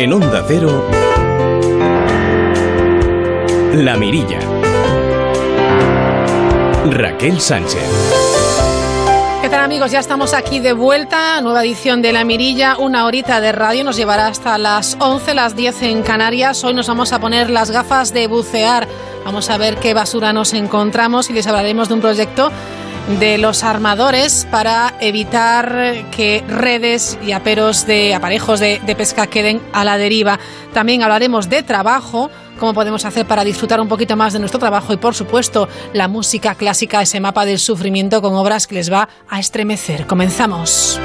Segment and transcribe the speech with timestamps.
[0.00, 0.88] En Onda Cero,
[3.74, 4.38] La Mirilla.
[6.86, 7.82] Raquel Sánchez.
[9.42, 9.90] ¿Qué tal amigos?
[9.90, 13.96] Ya estamos aquí de vuelta, nueva edición de La Mirilla, una horita de radio, nos
[13.96, 16.64] llevará hasta las 11, las 10 en Canarias.
[16.64, 18.88] Hoy nos vamos a poner las gafas de bucear,
[19.26, 22.50] vamos a ver qué basura nos encontramos y les hablaremos de un proyecto
[23.18, 29.60] de los armadores para evitar que redes y aperos de aparejos de, de pesca queden
[29.72, 30.38] a la deriva.
[30.72, 34.92] También hablaremos de trabajo cómo podemos hacer para disfrutar un poquito más de nuestro trabajo
[34.92, 39.08] y, por supuesto, la música clásica, ese mapa del sufrimiento con obras que les va
[39.28, 40.06] a estremecer.
[40.06, 41.00] Comenzamos.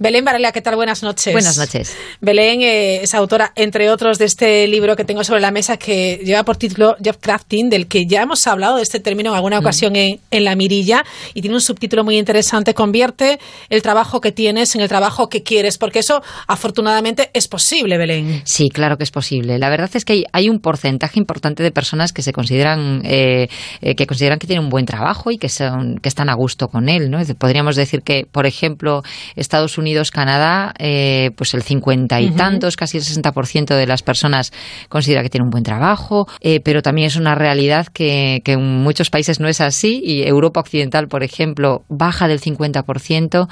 [0.00, 0.76] Belén Varela, ¿qué tal?
[0.76, 1.32] Buenas noches.
[1.32, 1.96] Buenas noches.
[2.20, 6.20] Belén eh, es autora, entre otros, de este libro que tengo sobre la mesa que
[6.24, 9.58] lleva por título Job Crafting, del que ya hemos hablado de este término en alguna
[9.58, 13.40] ocasión en, en, la mirilla, y tiene un subtítulo muy interesante, convierte
[13.70, 18.42] el trabajo que tienes en el trabajo que quieres, porque eso afortunadamente es posible, Belén.
[18.44, 19.58] Sí, claro que es posible.
[19.58, 23.48] La verdad es que hay, hay un porcentaje importante de personas que se consideran, eh,
[23.80, 26.68] eh, que consideran que tienen un buen trabajo y que, son, que están a gusto
[26.68, 27.10] con él.
[27.10, 27.18] ¿no?
[27.36, 29.02] Podríamos decir que, por ejemplo,
[29.34, 34.02] Estados Unidos Unidos, Canadá, eh, pues el cincuenta y tantos, casi el 60% de las
[34.02, 34.52] personas
[34.88, 38.62] considera que tiene un buen trabajo, eh, pero también es una realidad que, que, en
[38.82, 43.48] muchos países no es así y Europa Occidental, por ejemplo, baja del 50%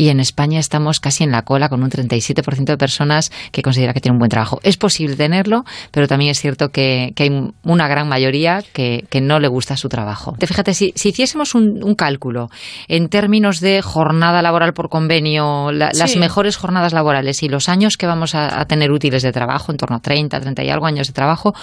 [0.00, 3.92] y en España estamos casi en la cola con un 37% de personas que considera
[3.92, 4.58] que tiene un buen trabajo.
[4.62, 9.20] Es posible tenerlo, pero también es cierto que, que hay una gran mayoría que, que,
[9.20, 10.34] no le gusta su trabajo.
[10.40, 12.48] Fíjate, si, si hiciésemos un, un, cálculo
[12.88, 15.98] en términos de jornada laboral por convenio, la, sí.
[15.98, 19.70] las mejores jornadas laborales y los años que vamos a, a, tener útiles de trabajo,
[19.70, 21.54] en torno a 30, 30 y algo años de trabajo,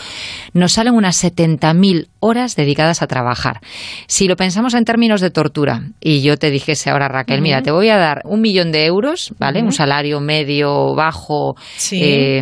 [0.53, 3.59] nos salen unas 70.000 horas dedicadas a trabajar.
[4.07, 7.43] Si lo pensamos en términos de tortura, y yo te dijese ahora, Raquel, uh -huh.
[7.43, 9.59] mira, te voy a dar un millón de euros, ¿vale?
[9.59, 9.65] Uh -huh.
[9.67, 11.99] Un salario medio, bajo, sí.
[12.01, 12.41] eh,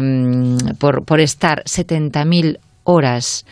[0.79, 3.45] por, por estar 70.000 horas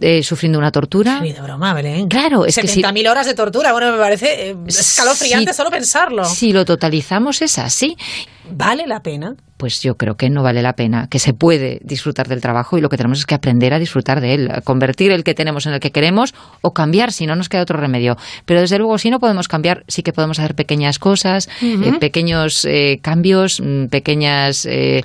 [0.00, 1.20] eh, sufriendo una tortura.
[1.20, 2.06] Sí, de broma, Belén.
[2.08, 5.70] Claro, es 70 que si, horas de tortura, bueno, me parece eh, escalofriante si, solo
[5.70, 6.24] pensarlo.
[6.24, 7.96] Si lo totalizamos es así.
[8.50, 9.34] ¿Vale la pena?
[9.58, 12.80] Pues yo creo que no vale la pena, que se puede disfrutar del trabajo y
[12.80, 15.66] lo que tenemos es que aprender a disfrutar de él, a convertir el que tenemos
[15.66, 18.16] en el que queremos o cambiar si no nos queda otro remedio.
[18.46, 21.96] Pero desde luego si no podemos cambiar, sí que podemos hacer pequeñas cosas, uh -huh.
[21.96, 25.02] eh, pequeños eh, cambios, mm, pequeñas eh,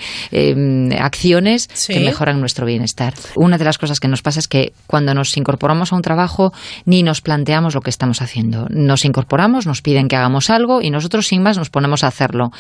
[1.00, 1.94] acciones sí.
[1.94, 3.16] que mejoran nuestro bienestar.
[3.36, 6.54] Una de las cosas que nos pasa es que cuando nos incorporamos a un trabajo
[6.86, 8.68] ni nos planteamos lo que estamos haciendo.
[8.70, 12.52] Nos incorporamos, nos piden que hagamos algo y nosotros sin más nos ponemos a hacerlo.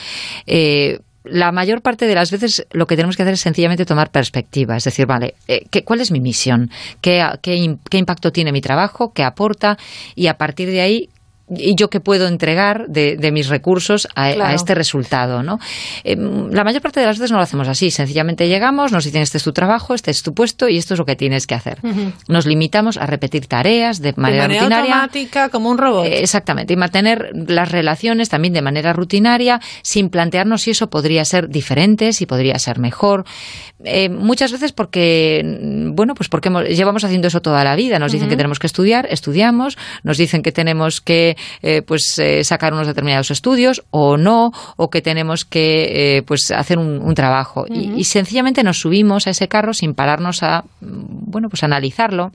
[1.23, 4.75] La mayor parte de las veces lo que tenemos que hacer es sencillamente tomar perspectiva,
[4.75, 6.69] es decir, vale, eh, ¿qué, ¿cuál es mi misión?
[7.01, 9.13] ¿Qué, ¿Qué, qué impacto tiene mi trabajo?
[9.13, 9.77] ¿Qué aporta?
[10.15, 11.09] Y a partir de ahí
[11.49, 14.51] y yo qué puedo entregar de, de mis recursos a, claro.
[14.51, 15.59] a, este resultado, ¿no?
[16.03, 17.91] Eh, la mayor parte de las veces no lo hacemos así.
[17.91, 20.99] Sencillamente llegamos, nos dicen este es tu trabajo, este es tu puesto y esto es
[20.99, 21.79] lo que tienes que hacer.
[21.83, 22.13] Uh -huh.
[22.29, 24.93] Nos limitamos a repetir tareas de manera, de manera rutinaria.
[24.93, 26.05] automática, como un robot.
[26.05, 26.73] Eh, exactamente.
[26.73, 32.13] Y mantener las relaciones también de manera rutinaria, sin plantearnos si eso podría ser diferente,
[32.13, 33.25] si podría ser mejor.
[33.83, 35.41] Eh, muchas veces porque,
[35.93, 37.99] bueno, pues porque hemos, llevamos haciendo eso toda la vida.
[37.99, 38.29] Nos dicen uh -huh.
[38.31, 39.77] que tenemos que estudiar, estudiamos.
[40.03, 44.89] Nos dicen que tenemos que eh, pues eh, sacar unos determinados estudios o no, o
[44.89, 47.61] que tenemos que eh, pues hacer un, un trabajo.
[47.61, 47.95] Uh -huh.
[47.95, 52.31] y, y, sencillamente nos subimos a ese carro sin pararnos a, bueno, pues analizarlo.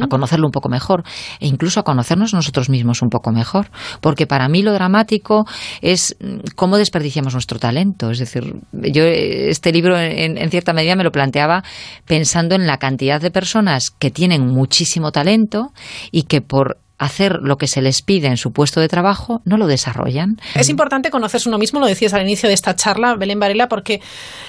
[0.00, 1.04] A conocerlo un poco mejor
[1.38, 3.68] e incluso a conocernos nosotros mismos un poco mejor.
[4.00, 5.44] Porque para mí lo dramático
[5.82, 6.16] es
[6.54, 8.10] cómo desperdiciamos nuestro talento.
[8.10, 11.62] Es decir, yo este libro en, en cierta medida me lo planteaba
[12.06, 15.72] pensando en la cantidad de personas que tienen muchísimo talento
[16.10, 19.56] y que por hacer lo que se les pide en su puesto de trabajo, no
[19.56, 20.36] lo desarrollan.
[20.54, 24.00] Es importante conocerse uno mismo, lo decías al inicio de esta charla, Belén Varela, porque,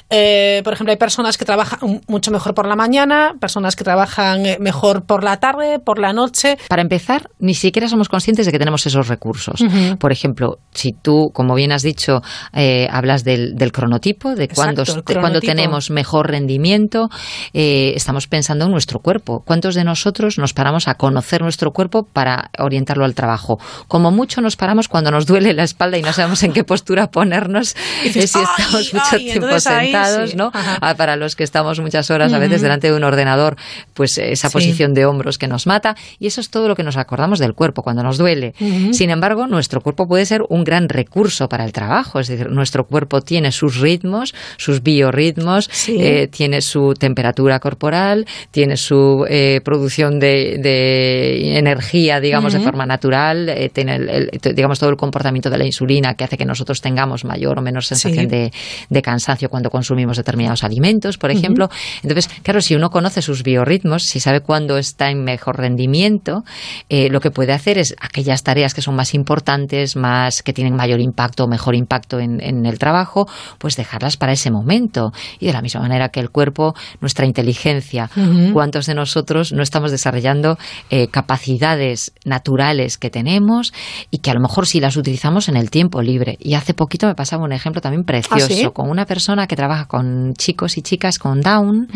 [0.09, 4.45] eh, por ejemplo, hay personas que trabajan mucho mejor por la mañana, personas que trabajan
[4.45, 6.57] eh, mejor por la tarde, por la noche.
[6.69, 9.61] Para empezar, ni siquiera somos conscientes de que tenemos esos recursos.
[9.61, 9.97] Uh -huh.
[9.97, 12.21] Por ejemplo, si tú, como bien has dicho,
[12.53, 17.09] eh, hablas del, del, cronotipo, de cuando tenemos mejor rendimiento,
[17.53, 19.43] eh, estamos pensando en nuestro cuerpo.
[19.45, 23.59] ¿Cuántos de nosotros nos paramos a conocer nuestro cuerpo para orientarlo al trabajo.
[23.87, 27.09] Como mucho nos paramos cuando nos duele la espalda y no sabemos en qué postura
[27.11, 30.37] ponernos dices, si estamos mucho ay, tiempo sentados, sí.
[30.37, 30.51] ¿no?
[30.53, 30.95] Ajá.
[30.95, 33.57] Para los que estamos muchas horas a veces delante de un ordenador,
[33.93, 34.53] pues esa sí.
[34.53, 37.53] posición de hombros que nos mata y eso es todo lo que nos acordamos del
[37.53, 38.53] cuerpo cuando nos duele.
[38.59, 38.93] Uh -huh.
[38.93, 42.85] Sin embargo, nuestro cuerpo puede ser un gran recurso para el trabajo, es decir, nuestro
[42.85, 45.97] cuerpo tiene sus ritmos, sus biorritmos, sí.
[45.99, 52.85] eh, tiene su temperatura corporal, tiene su eh, producción de, de energía digamos, de forma
[52.85, 56.81] natural, eh, tiene el, digamos todo el comportamiento de la insulina que hace que nosotros
[56.81, 58.51] tengamos mayor o menos sensación de,
[58.89, 61.69] de, cansancio cuando consumimos determinados alimentos, por ejemplo.
[62.03, 66.43] Entonces, claro, si uno conoce sus biorritmos, si sabe cuándo está en mejor rendimiento,
[66.89, 70.75] eh, lo que puede hacer es aquellas tareas que son más importantes, más que tienen
[70.75, 73.27] mayor impacto o mejor impacto en, en el trabajo,
[73.57, 75.11] pues dejarlas para ese momento.
[75.39, 78.09] Y de la misma manera que el cuerpo, nuestra inteligencia,
[78.53, 80.57] cuántos de nosotros no estamos desarrollando
[80.89, 83.73] eh, capacidades naturales que tenemos
[84.11, 86.37] y que a lo mejor sí las utilizamos en el tiempo libre.
[86.39, 89.85] Y hace poquito me pasaba un ejemplo también precioso ¿Ah, con una persona que trabaja
[89.85, 91.87] con chicos y chicas con Down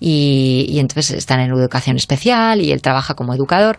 [0.00, 3.78] y, y, entonces están en educación especial y él trabaja como educador.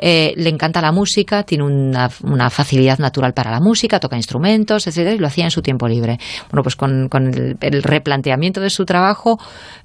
[0.00, 4.86] Eh, le encanta la música, tiene una, una, facilidad natural para la música, toca instrumentos,
[4.86, 6.18] etcétera, y lo hacía en su tiempo libre.
[6.50, 9.38] Bueno, pues con, con el, el, replanteamiento de su trabajo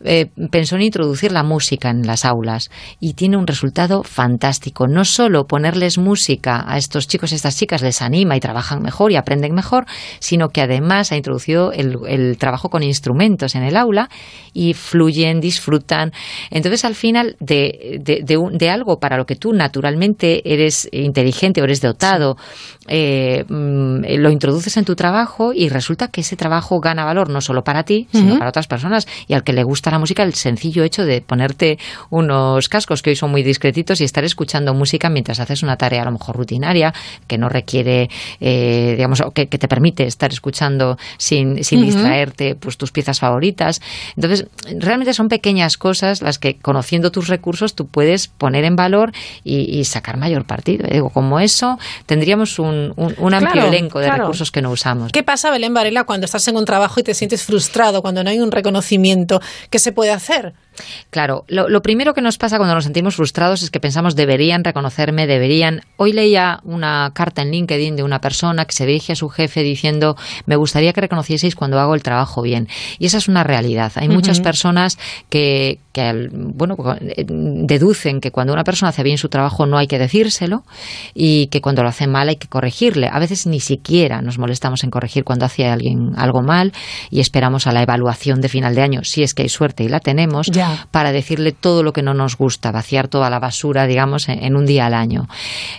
[0.04, 2.70] eh, pensó en introducir la música en las aulas
[3.00, 4.88] y tiene un resultado fantástico.
[4.88, 9.12] No solo ponerles música a estos chicos y estas chicas les anima y trabajan mejor
[9.12, 9.86] y aprenden mejor,
[10.18, 14.10] sino que además ha introducido el, el trabajo con instrumentos en el aula
[14.52, 16.12] y fluyen, disfrutan.
[16.50, 21.62] Entonces, al final, de, de, de, de algo para lo que tú naturalmente eres inteligente
[21.62, 22.36] o eres dotado,
[22.88, 27.42] eh, mm, lo introduces en tu trabajo y resulta que ese trabajo gana valor no
[27.42, 29.08] solo para ti, sino para otras personas.
[29.28, 31.78] Y al que le gusta la música, el sencillo hecho de ponerte
[32.10, 36.02] unos cascos que hoy son muy discretitos y estar escuchando música mientras haces una tarea
[36.02, 36.94] a lo mejor rutinaria,
[37.28, 38.10] que no requiere,
[38.40, 43.82] eh, digamos, que, que, te permite estar escuchando sin, sin distraerte pues tus piezas favoritas.
[44.16, 44.48] Entonces,
[44.80, 49.12] realmente son pequeñas cosas las que conociendo tus recursos tú puedes poner en valor
[49.44, 50.88] y, y sacar mayor partido.
[50.90, 54.24] Digo, como eso, tendríamos un, un, un amplio claro, elenco de claro.
[54.24, 55.12] recursos que no usamos.
[55.12, 58.30] ¿Qué pasa, Belén Varela, cuando estás en un trabajo y te sientes frustrado, cuando no
[58.30, 59.42] hay un reconocimiento?
[59.70, 60.54] ¿Qué se puede hacer?
[61.10, 64.64] Claro, lo, lo, primero que nos pasa cuando nos sentimos frustrados es que pensamos deberían
[64.64, 65.82] reconocerme, deberían.
[65.98, 69.62] Hoy leía una carta en LinkedIn de una persona que se dirige a su jefe
[69.62, 70.16] diciendo
[70.46, 72.68] me gustaría que reconocieseis cuando hago el trabajo bien.
[73.00, 73.92] Y esa es una realidad.
[73.96, 74.16] Hay uh -huh.
[74.16, 74.98] muchas personas
[75.30, 76.76] que, que, bueno,
[77.28, 80.64] deducen que cuando una persona hace bien su trabajo no hay que decírselo
[81.14, 83.10] y que cuando lo hace mal hay que corregirle.
[83.12, 86.74] A veces ni siquiera nos molestamos en corregir cuando hace alguien algo mal
[87.10, 89.90] y esperamos a la evaluación de final de año, si es que hay suerte y
[89.90, 90.48] la tenemos.
[90.48, 94.56] Ya para decirle todo lo que no nos gusta, vaciar toda la basura, digamos, en,
[94.56, 95.28] un día al año.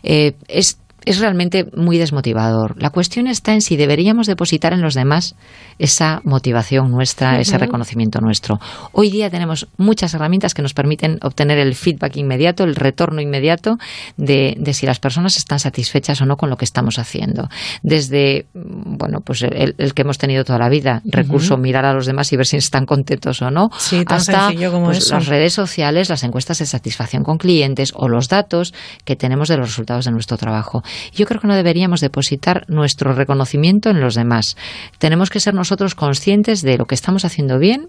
[0.02, 2.74] Eh, es es realmente muy desmotivador.
[2.80, 5.34] La cuestión está en si deberíamos depositar en los demás
[5.78, 7.40] esa motivación nuestra, uh -huh.
[7.40, 8.58] ese reconocimiento nuestro.
[8.92, 13.76] Hoy día tenemos muchas herramientas que nos permiten obtener el feedback inmediato, el retorno inmediato
[14.16, 17.48] de, de si las personas están satisfechas o no con lo que estamos haciendo.
[17.82, 21.62] Desde, bueno, pues el, el que hemos tenido toda la vida, recurso uh -huh.
[21.62, 25.26] mirar a los demás y ver si están contentos o no, sí, hasta pues, las
[25.26, 28.72] redes sociales, las encuestas de satisfacción con clientes o los datos
[29.04, 30.82] que tenemos de los resultados de nuestro trabajo.
[31.12, 34.56] Yo creo que no deberíamos depositar nuestro reconocimiento en los demás.
[34.98, 37.88] Tenemos que ser nosotros conscientes de lo que estamos haciendo bien.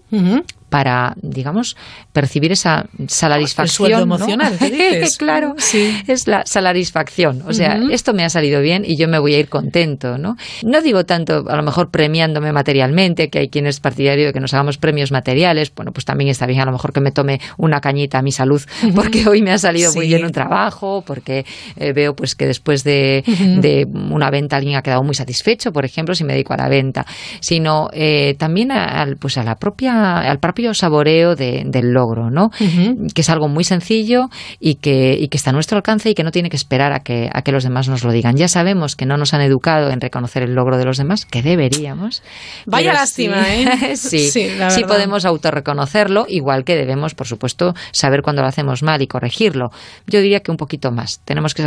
[0.68, 1.76] Para, digamos,
[2.12, 3.92] percibir esa satisfacción.
[3.92, 4.58] El emocional, ¿no?
[4.58, 5.16] ¿qué dices?
[5.18, 6.02] claro, sí.
[6.06, 7.42] es la satisfacción.
[7.46, 7.92] O sea, uh -huh.
[7.92, 10.36] esto me ha salido bien y yo me voy a ir contento, ¿no?
[10.62, 14.52] No digo tanto, a lo mejor premiándome materialmente, que hay quienes partidario de que nos
[14.54, 15.72] hagamos premios materiales.
[15.74, 18.32] Bueno, pues también está bien a lo mejor que me tome una cañita a mi
[18.32, 18.62] salud,
[18.94, 19.98] porque hoy me ha salido sí.
[19.98, 21.44] muy bien un trabajo, porque
[21.76, 23.60] eh, veo pues que después de de, uh -huh.
[23.60, 26.68] de, una venta alguien ha quedado muy satisfecho, por ejemplo, si me dedico a la
[26.68, 27.04] venta,
[27.40, 32.46] sino eh, también al, pues a la propia, al propio saboreo de, del logro, ¿no?
[32.60, 33.12] Uh -huh.
[33.14, 34.28] Que es algo muy sencillo
[34.60, 37.00] y que, y que está a nuestro alcance y que no tiene que esperar a
[37.00, 38.36] que, a que los demás nos lo digan.
[38.36, 41.42] Ya sabemos que no nos han educado en reconocer el logro de los demás, que
[41.42, 42.22] deberíamos.
[42.66, 43.96] Vaya lástima, sí, ¿eh?
[43.96, 49.02] sí, sí, sí podemos autorreconocerlo, igual que debemos, por supuesto, saber cuando lo hacemos mal
[49.02, 49.70] y corregirlo.
[50.06, 51.20] Yo diría que un poquito más.
[51.24, 51.66] Tenemos que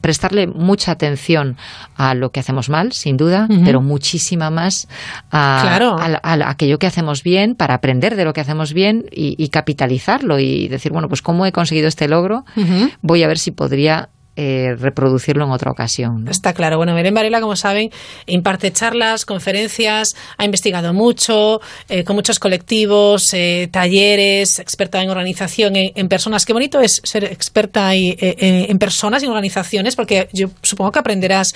[0.00, 1.56] prestarle mucha atención
[1.96, 3.64] a lo que hacemos mal, sin duda, uh -huh.
[3.64, 4.88] pero muchísima más
[5.30, 5.96] a, claro.
[5.98, 9.34] a, a, a, aquello que hacemos bien para aprender de lo que hacemos bien y,
[9.42, 12.90] y capitalizarlo y decir, bueno, pues cómo he conseguido este logro, uh -huh.
[13.02, 16.24] voy a ver si podría eh, reproducirlo en otra ocasión.
[16.24, 16.30] ¿no?
[16.30, 16.78] Está claro.
[16.78, 17.90] Bueno, Belén Varela, como saben,
[18.26, 25.76] imparte charlas, conferencias, ha investigado mucho, eh, con muchos colectivos, eh, talleres, experta en organización,
[25.76, 26.46] en, en, personas.
[26.46, 30.92] Qué bonito es ser experta y, eh, en personas y en organizaciones, porque yo supongo
[30.92, 31.52] que aprenderás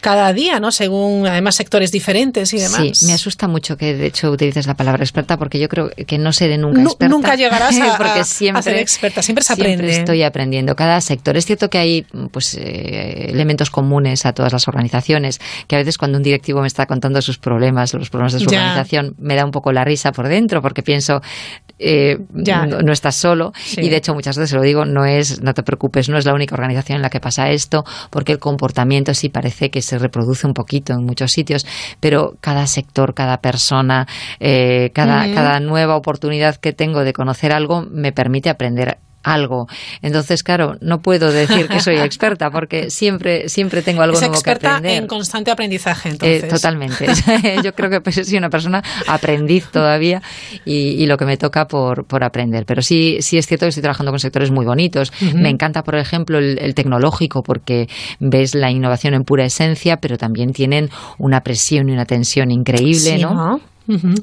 [0.00, 0.72] cada día, ¿no?
[0.72, 2.82] Según, además, sectores diferentes y demás.
[2.92, 6.18] Sí, me asusta mucho que, de hecho, utilices la palabra experta, porque yo creo que
[6.18, 7.14] no seré nunca no, experta.
[7.14, 9.84] Nunca llegarás a, porque siempre, a ser experta, siempre se aprende.
[9.84, 10.74] Siempre estoy aprendiendo.
[10.74, 11.36] Cada sector.
[11.36, 15.98] Es cierto que hay pues eh, elementos comunes a todas las organizaciones, que a veces
[15.98, 19.44] cuando un directivo me está contando sus problemas, los problemas de su organización, me da
[19.44, 21.20] un poco la risa por dentro, porque pienso,
[21.78, 25.62] eh, no, estás solo, y de hecho muchas veces lo digo, no es, no te
[25.62, 29.28] preocupes, no es la única organización en la que pasa esto, porque el comportamiento sí
[29.28, 31.66] parece que se reproduce un poquito en muchos sitios,
[32.00, 34.06] pero cada sector, cada persona,
[34.40, 39.66] eh, cada, cada nueva oportunidad que tengo de conocer algo me permite aprender algo.
[40.02, 44.50] Entonces, claro, no puedo decir que soy experta porque siempre, siempre tengo algo nuevo que
[44.50, 45.02] aprender.
[45.02, 46.44] en constante aprendizaje, entonces.
[46.44, 47.06] Eh, totalmente.
[47.64, 50.22] Yo creo que pues, soy una persona aprendiz todavía
[50.64, 52.64] y, lo que me toca por, por, aprender.
[52.66, 55.12] Pero sí, sí es cierto que estoy trabajando con sectores muy bonitos.
[55.34, 60.52] Me encanta, por ejemplo, el, tecnológico porque ves la innovación en pura esencia, pero también
[60.52, 63.60] tienen una presión y una tensión increíble, ¿no?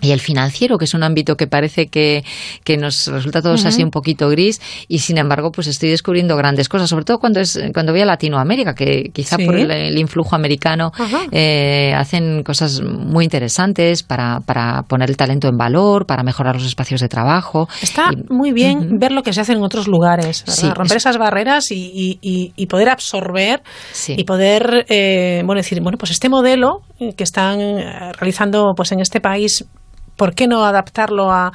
[0.02, 2.24] Y el financiero, que es un ámbito que parece que,
[2.64, 6.70] que nos resulta todos así un poquito gris, y sin embargo, pues estoy descubriendo grandes
[6.70, 10.92] cosas, sobre todo cuando es cuando voy a Latinoamérica, que quizá por el, influjo americano
[11.32, 16.66] eh, hacen cosas muy interesantes para, para poner el talento en valor, para mejorar los
[16.66, 17.68] espacios de trabajo.
[17.82, 20.44] Está muy bien ver lo que se hace en otros lugares,
[20.76, 23.62] romper esas barreras y, y, poder absorber
[24.08, 29.00] y poder, eh, bueno, decir, bueno, pues este modelo que están eh, realizando pues en
[29.00, 29.83] este país just
[30.16, 31.52] ¿por qué no adaptarlo a,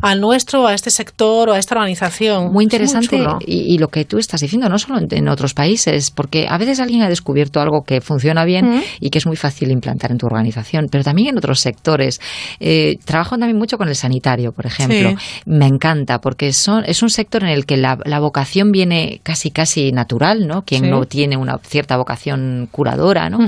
[0.00, 2.52] al nuestro, a este sector o a esta organización?
[2.52, 6.58] Muy interesante y, lo que tú estás diciendo, no solo en, otros países, porque a
[6.58, 10.18] veces alguien ha descubierto algo que funciona bien y que es muy fácil implantar en
[10.18, 12.20] tu organización, pero también en otros sectores.
[12.60, 15.14] Eh, trabajo también mucho con el sanitario, por ejemplo.
[15.46, 19.90] Me encanta porque son, es un sector en el que la, vocación viene casi casi
[19.90, 20.62] natural, ¿no?
[20.62, 23.38] Quien no tiene una cierta vocación curadora, ¿no?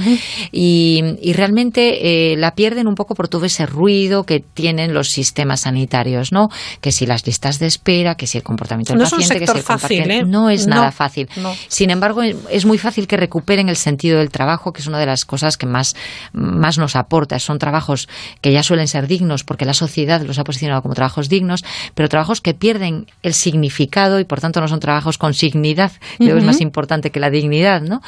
[0.52, 1.02] y,
[1.34, 6.32] realmente eh, la pierden un poco por todo ese ruido que tienen los sistemas sanitarios,
[6.32, 6.48] ¿no?
[6.80, 9.62] Que si las listas de espera, que si el comportamiento del paciente, que si el
[9.62, 10.24] fácil, ¿eh?
[10.24, 11.28] no es nada fácil.
[11.68, 15.06] Sin embargo, es muy fácil que recuperen el sentido del trabajo, que es una de
[15.06, 15.94] las cosas que más,
[16.32, 17.38] más nos aporta.
[17.38, 18.08] Son trabajos
[18.40, 22.08] que ya suelen ser dignos porque la sociedad los ha posicionado como trabajos dignos, pero
[22.08, 26.44] trabajos que pierden el significado y por tanto no son trabajos con signidad, que es
[26.44, 28.00] más importante que la dignidad, ¿no?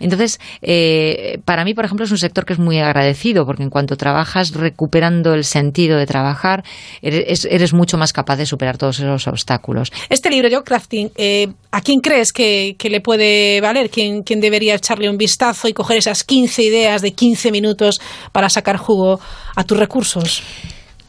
[0.00, 3.70] Entonces, eh, para mí, por ejemplo, es un sector que es muy agradecido porque en
[3.70, 6.64] cuanto trabajas recuperando el sentido de trabajar,
[7.00, 9.92] eres, mucho más capaz de superar todos esos obstáculos.
[10.08, 13.90] Este libro, Joe Crafting, eh, ¿a quién crees que, le puede valer?
[13.90, 18.00] ¿Quién, ¿Quién debería echarle un vistazo y coger esas 15 ideas de 15 minutos
[18.32, 19.20] para sacar jugo
[19.56, 20.42] a tus recursos?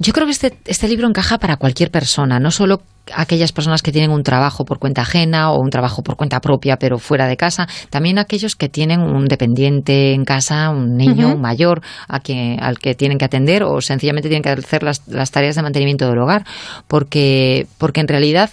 [0.04, 2.82] Yo creo que este, este libro encaja para cualquier persona, no solo
[3.16, 6.76] aquellas personas que tienen un trabajo por cuenta ajena o un trabajo por cuenta propia
[6.76, 11.82] pero fuera de casa, también aquellos que tienen un dependiente en casa, un niño mayor
[12.10, 12.20] a
[12.60, 16.10] al que tienen que atender o sencillamente tienen que hacer las, las tareas de mantenimiento
[16.10, 16.46] del hogar,
[16.90, 18.50] porque, porque en realidad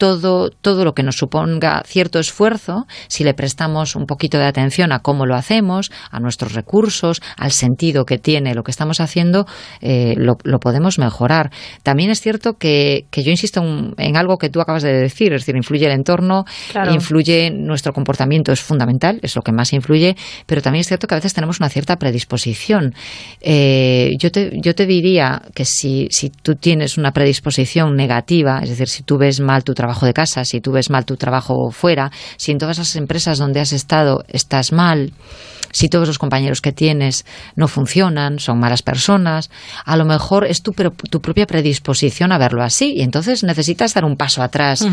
[0.00, 4.92] todo, todo lo que nos suponga cierto esfuerzo, si le prestamos un poquito de atención
[4.92, 9.44] a cómo lo hacemos, a nuestros recursos, al sentido que tiene lo que estamos haciendo,
[9.82, 11.50] eh, lo, podemos mejorar.
[11.82, 13.62] También es cierto que, yo insisto
[13.98, 16.46] en, algo que tú acabas de decir, es decir, influye el entorno,
[16.90, 20.16] influye nuestro comportamiento, es fundamental, es lo que más influye,
[20.46, 22.94] pero también es cierto que a veces tenemos una cierta predisposición.
[23.42, 28.70] Eh, yo, te, yo te diría que si, si tú tienes una predisposición negativa, es
[28.70, 31.16] decir, si tú ves mal tu trabajo, trabajo de casa, si tú ves mal tu
[31.16, 35.12] trabajo fuera, si en todas las empresas donde has estado estás mal,
[35.72, 37.24] si todos los compañeros que tienes
[37.56, 39.50] no funcionan, son malas personas,
[39.84, 44.04] a lo mejor es tu, tu propia predisposición a verlo así y entonces necesitas dar
[44.04, 44.86] un paso atrás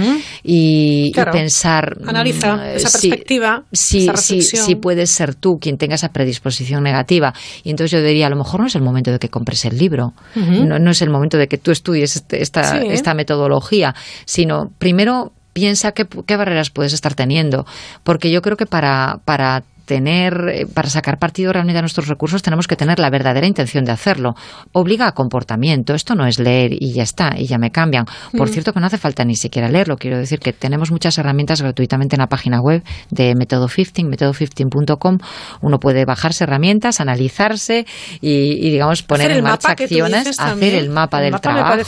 [0.43, 1.97] y, pensar...
[2.05, 7.33] Analiza mm, esa perspectiva, si, si, puedes ser tú quien tenga esa predisposición negativa.
[7.63, 9.77] Y entonces yo diría, a lo mejor no es el momento de que compres el
[9.77, 14.71] libro, no, no, es el momento de que tú estudies este, esta, esta metodología, sino
[14.77, 17.65] primero piensa qué, qué, barreras puedes estar teniendo,
[18.03, 22.43] porque yo creo que para, para tener, eh, para sacar partido realmente a nuestros recursos,
[22.43, 24.35] tenemos que tener la verdadera intención de hacerlo.
[24.73, 25.95] Obliga a comportamiento.
[25.95, 28.05] Esto no es leer y ya está, y ya me cambian.
[28.37, 28.51] Por mm.
[28.51, 29.95] cierto, que no hace falta ni siquiera leerlo.
[29.95, 35.17] Quiero decir que tenemos muchas herramientas gratuitamente en la página web de Método 15, método15.com.
[35.61, 37.85] Uno puede bajarse herramientas, analizarse
[38.21, 41.81] y, digamos, poner en marcha acciones, hacer el mapa del trabajo,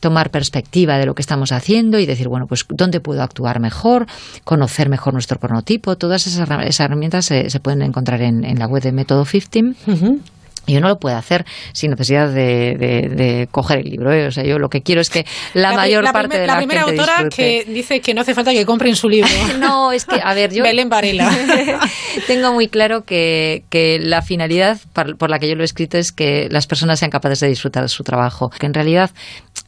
[0.00, 4.06] tomar perspectiva de lo que estamos haciendo y decir, bueno, pues dónde puedo actuar mejor,
[4.44, 6.48] conocer mejor nuestro cronotipo, todas esas
[6.80, 9.74] herramientas se, se pueden encontrar en, en, la web de Método 15.
[10.66, 14.12] Y uno lo puede hacer sin necesidad de, de, coger el libro.
[14.12, 14.26] ¿eh?
[14.26, 16.82] O sea, yo lo que quiero es que la, mayor parte de la, la primera
[16.82, 19.30] autora que dice que no hace falta que compren su libro.
[19.58, 20.62] no, es que, a ver, yo.
[20.70, 21.28] Belén Varela.
[22.26, 26.12] tengo muy claro que, que la finalidad por, la que yo lo he escrito es
[26.12, 28.50] que las personas sean capaces de disfrutar de su trabajo.
[28.50, 29.10] Que en realidad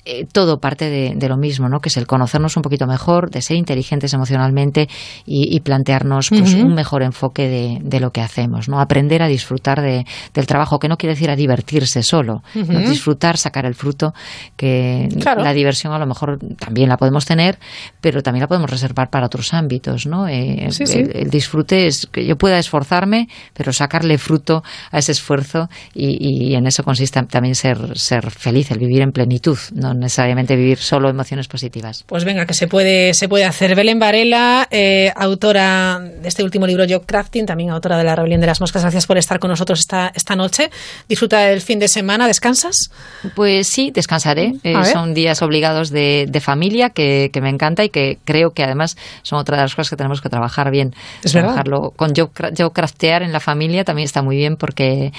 [0.05, 1.81] eh, todo parte de, lo mismo, ¿no?
[1.81, 4.89] Que es el conocernos un poquito mejor, de ser inteligentes emocionalmente
[5.25, 8.81] y, plantearnos pues, un mejor enfoque de, lo que hacemos, ¿no?
[8.81, 13.77] Aprender a disfrutar del trabajo, que no quiere decir a divertirse solo, disfrutar, sacar el
[13.77, 14.13] fruto,
[14.57, 17.59] que la diversión a lo mejor también la podemos tener,
[18.01, 20.27] pero también la podemos reservar para otros ámbitos, ¿no?
[20.27, 26.55] Eh, el, disfrute es que yo pueda esforzarme, pero sacarle fruto a ese esfuerzo y,
[26.55, 31.09] en eso consiste también ser, ser feliz, el vivir en plenitud, no necesariamente vivir solo
[31.09, 32.05] emociones positivas.
[32.07, 33.75] Pues venga, que se puede, se puede hacer.
[33.75, 38.41] Belén Varela, eh, autora de este último libro, Job Crafting, también autora de La Rebelión
[38.41, 40.71] de las Moscas, gracias por estar con nosotros esta, esta noche.
[41.09, 42.91] Disfruta del fin de semana, ¿descansas?
[43.35, 44.55] Pues sí, descansaré.
[44.63, 49.39] Eh, son días obligados de, familia que, me encanta y que creo que además son
[49.39, 50.95] otra de las cosas que tenemos que trabajar bien.
[51.23, 55.13] Es Trabajarlo con Job, Craftear en la familia también está muy bien porque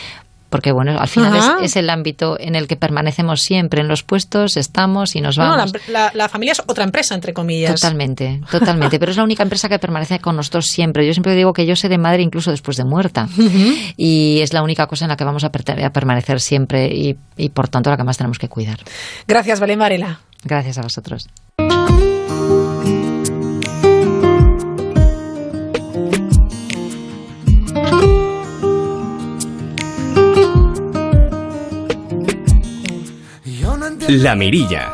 [0.54, 4.56] porque bueno, al final es, el ámbito en el que permanecemos siempre, en los puestos
[4.56, 5.74] estamos y nos vamos.
[5.74, 7.74] No, la, familia es otra empresa, entre comillas.
[7.74, 11.08] Totalmente, totalmente, pero es la única empresa que permanece con nosotros siempre.
[11.08, 13.28] Yo siempre digo que yo seré madre incluso después de muerta
[13.98, 17.68] y es la única cosa en la que vamos a, permanecer siempre y, y por
[17.68, 18.78] tanto la que más tenemos que cuidar.
[19.28, 20.20] Gracias, Belén Varela.
[20.44, 21.30] Gracias a vosotros.
[34.10, 34.92] La Mirilla.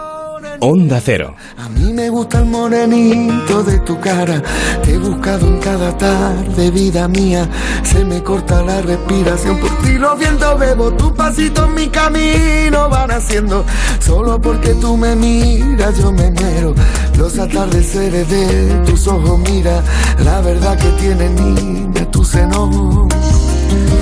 [0.62, 1.36] Onda Cero.
[1.58, 4.42] A mí me gusta el morenito de tu cara.
[4.84, 7.48] Te he buscado en cada tarde, vida mía.
[7.84, 9.58] Se me corta la respiración.
[9.60, 10.92] Por ti lo viento bebo.
[10.92, 13.66] Tu pasito en mi camino van haciendo.
[14.00, 16.76] Solo porque tú me miras, yo me muero.
[17.18, 19.82] Los atardeceres de tus ojos, mira.
[20.24, 23.08] La verdad que tiene niña tu seno.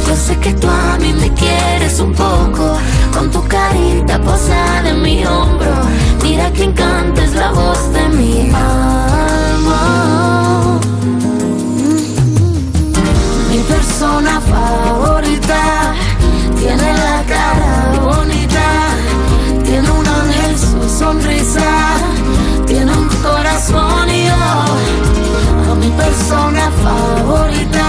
[0.07, 2.77] Yo sé que tú a mí me quieres un poco,
[3.13, 5.71] con tu carita posada en mi hombro.
[6.23, 9.77] Mira que encanta es la voz de mi alma.
[13.49, 15.93] Mi persona favorita
[16.59, 18.67] tiene la cara bonita,
[19.63, 21.97] tiene un ángel su sonrisa,
[22.65, 25.71] tiene un corazón y yo.
[25.71, 27.87] A mi persona favorita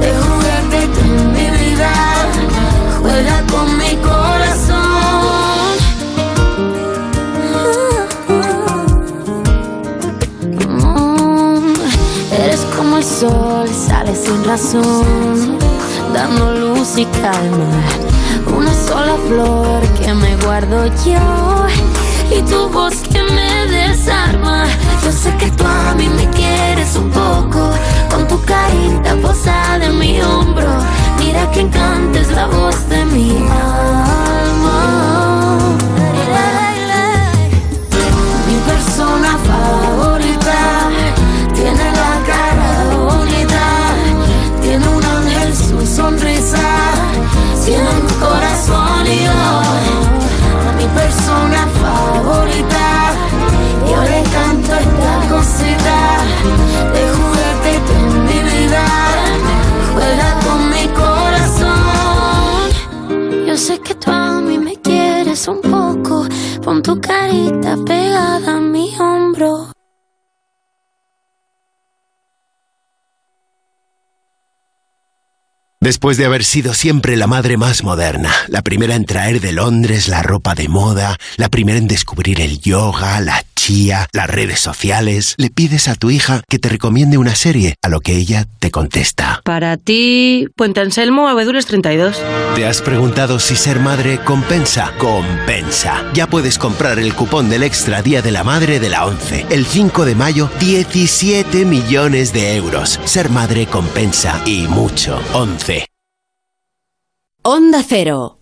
[0.00, 1.92] de juguete en mi vida.
[3.00, 5.76] Juega con mi corazón.
[10.68, 11.74] Mm,
[12.32, 15.58] eres como el sol, sale sin razón,
[16.12, 17.80] dando luz y calma.
[18.54, 21.66] Una sola flor que me guardo yo
[22.30, 24.66] y tu voz que me desarma.
[25.12, 27.70] Sé que tú a mí me quieres un poco,
[28.10, 30.68] con tu carita posada en mi hombro.
[31.18, 34.41] Mira que encantes la voz de mi alma.
[75.92, 80.08] Después de haber sido siempre la madre más moderna, la primera en traer de Londres
[80.08, 85.36] la ropa de moda, la primera en descubrir el yoga, la chía, las redes sociales,
[85.38, 88.72] le pides a tu hija que te recomiende una serie, a lo que ella te
[88.72, 89.40] contesta.
[89.44, 92.20] Para ti, Puente Anselmo, Abedules 32.
[92.56, 94.92] ¿Te has preguntado si ser madre compensa?
[94.98, 96.04] Compensa.
[96.12, 99.46] Ya puedes comprar el cupón del Extra Día de la Madre de la 11.
[99.50, 102.98] El 5 de mayo, 17 millones de euros.
[103.04, 105.22] Ser madre compensa y mucho.
[105.34, 105.86] 11.
[107.42, 108.40] Onda Cero.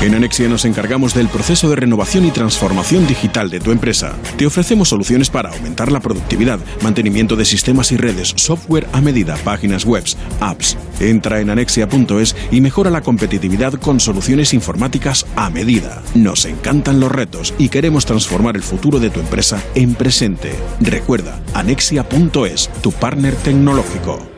[0.00, 4.14] En Anexia nos encargamos del proceso de renovación y transformación digital de tu empresa.
[4.36, 9.36] Te ofrecemos soluciones para aumentar la productividad, mantenimiento de sistemas y redes, software a medida,
[9.42, 10.04] páginas web,
[10.38, 10.76] apps.
[11.00, 16.00] Entra en anexia.es y mejora la competitividad con soluciones informáticas a medida.
[16.14, 20.52] Nos encantan los retos y queremos transformar el futuro de tu empresa en presente.
[20.80, 24.37] Recuerda, anexia.es, tu partner tecnológico.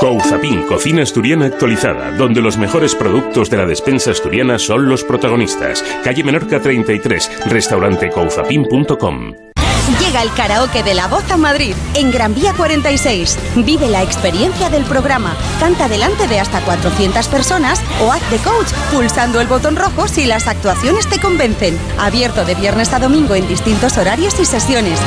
[0.00, 5.84] Couzapin, cocina asturiana actualizada, donde los mejores productos de la despensa asturiana son los protagonistas.
[6.02, 9.34] Calle Menorca 33, restaurante couzapin.com.
[10.00, 13.38] Llega el karaoke de la voz a Madrid, en Gran Vía 46.
[13.56, 15.36] Vive la experiencia del programa.
[15.58, 20.24] Canta delante de hasta 400 personas o haz de coach pulsando el botón rojo si
[20.24, 21.78] las actuaciones te convencen.
[21.98, 24.98] Abierto de viernes a domingo en distintos horarios y sesiones.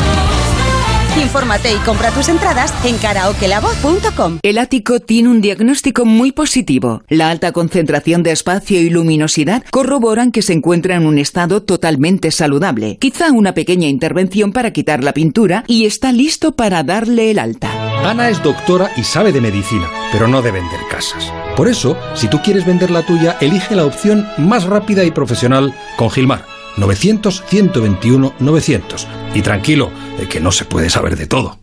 [1.21, 4.39] Infórmate y compra tus entradas en karaokelavoz.com.
[4.41, 7.03] El ático tiene un diagnóstico muy positivo.
[7.07, 12.31] La alta concentración de espacio y luminosidad corroboran que se encuentra en un estado totalmente
[12.31, 12.97] saludable.
[12.99, 17.69] Quizá una pequeña intervención para quitar la pintura y está listo para darle el alta.
[18.09, 21.31] Ana es doctora y sabe de medicina, pero no de vender casas.
[21.55, 25.75] Por eso, si tú quieres vender la tuya, elige la opción más rápida y profesional
[25.95, 29.07] con Gilmar 900-121-900.
[29.33, 29.91] Y tranquilo,
[30.29, 31.62] que no se puede saber de todo.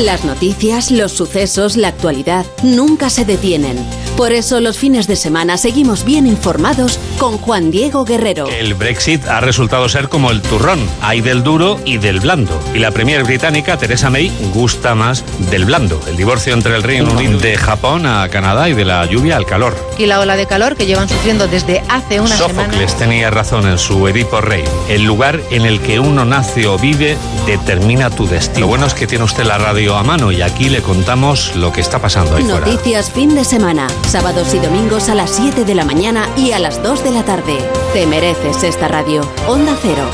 [0.00, 3.76] Las noticias, los sucesos, la actualidad nunca se detienen.
[4.16, 8.48] Por eso los fines de semana seguimos bien informados con Juan Diego Guerrero.
[8.48, 12.58] El Brexit ha resultado ser como el turrón, hay del duro y del blando.
[12.74, 16.00] Y la premier británica, Theresa May, gusta más del blando.
[16.08, 19.44] El divorcio entre el Reino Unido de Japón a Canadá y de la lluvia al
[19.44, 19.76] calor.
[19.98, 22.64] Y la ola de calor que llevan sufriendo desde hace una semana.
[22.64, 24.64] Sófocles tenía razón en su Edipo Rey.
[24.88, 28.60] El lugar en el que uno nace o vive determina tu destino.
[28.60, 31.72] Lo bueno es que tiene usted la radio a mano y aquí le contamos lo
[31.72, 35.74] que está pasando ahí Noticias fin de semana, sábados y domingos a las 7 de
[35.74, 37.56] la mañana y a las 2 de la tarde.
[37.92, 39.22] Te mereces esta radio.
[39.48, 40.08] Onda Cero,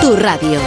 [0.00, 0.58] tu radio.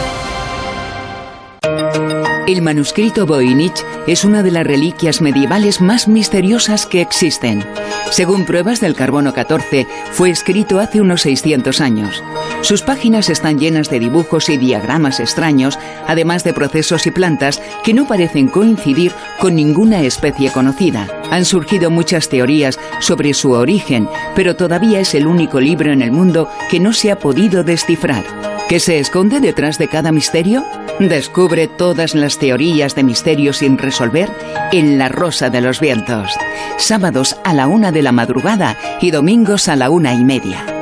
[2.46, 7.64] El manuscrito Voynich es una de las reliquias medievales más misteriosas que existen.
[8.10, 12.22] Según pruebas del carbono 14, fue escrito hace unos 600 años.
[12.62, 17.94] Sus páginas están llenas de dibujos y diagramas extraños, además de procesos y plantas que
[17.94, 21.06] no parecen coincidir con ninguna especie conocida.
[21.30, 26.10] Han surgido muchas teorías sobre su origen, pero todavía es el único libro en el
[26.10, 28.24] mundo que no se ha podido descifrar.
[28.68, 30.64] ¿Qué se esconde detrás de cada misterio?
[30.98, 34.28] Descubre todas las teorías de misterio sin resolver
[34.72, 36.32] en La Rosa de los Vientos.
[36.78, 40.75] Sábados a la una de la madrugada y domingos a la una y media.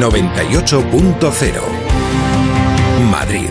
[0.00, 1.60] 98.0
[3.10, 3.48] Madrid.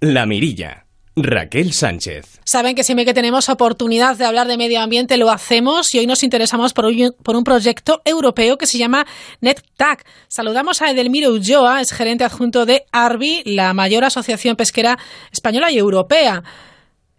[0.00, 0.86] La Mirilla.
[1.14, 2.40] Raquel Sánchez.
[2.44, 6.06] Saben que siempre que tenemos oportunidad de hablar de medio ambiente lo hacemos y hoy
[6.06, 9.06] nos interesamos por un, por un proyecto europeo que se llama
[9.40, 10.02] NetTag.
[10.26, 14.98] Saludamos a Edelmiro Ulloa, es gerente adjunto de ARBI, la mayor asociación pesquera
[15.30, 16.42] española y europea.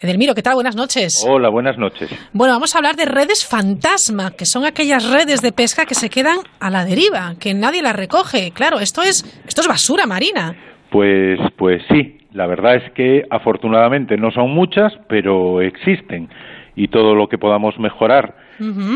[0.04, 0.56] Edelmiro, ¿qué tal?
[0.56, 1.24] Buenas noches.
[1.30, 2.10] Hola, buenas noches.
[2.34, 6.10] Bueno, vamos a hablar de redes fantasma, que son aquellas redes de pesca que se
[6.10, 8.50] quedan a la deriva, que nadie las recoge.
[8.52, 10.56] Claro, esto es, esto es basura marina.
[10.90, 16.30] Pues, pues sí, la verdad es que afortunadamente no son muchas, pero existen
[16.76, 18.34] y todo lo que podamos mejorar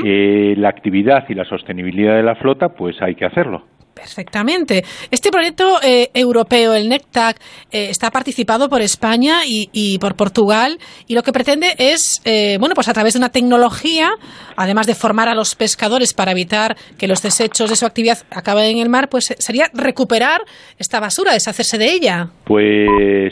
[0.04, 3.64] eh, la actividad y la sostenibilidad de la flota, pues hay que hacerlo.
[3.96, 4.84] Perfectamente.
[5.10, 7.38] Este proyecto eh, europeo, el NECTAC,
[7.72, 10.78] eh, está participado por España y, por Portugal
[11.08, 14.12] y lo que pretende es, eh, bueno, pues a través de una tecnología,
[14.58, 18.66] además de formar a los pescadores para evitar que los desechos de su actividad acaben
[18.66, 20.42] en el mar, pues sería recuperar
[20.78, 22.28] esta basura, deshacerse de ella.
[22.44, 22.90] Pues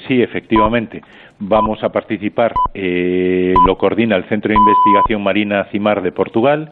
[0.07, 1.01] sí, efectivamente
[1.47, 6.71] vamos a participar, eh, lo coordina el Centro de Investigación Marina CIMAR de Portugal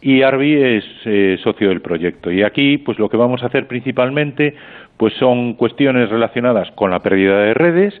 [0.00, 2.30] y Arbi es eh, socio del proyecto.
[2.30, 4.54] Y aquí, pues lo que vamos a hacer principalmente,
[4.96, 8.00] pues son cuestiones relacionadas con la pérdida de redes,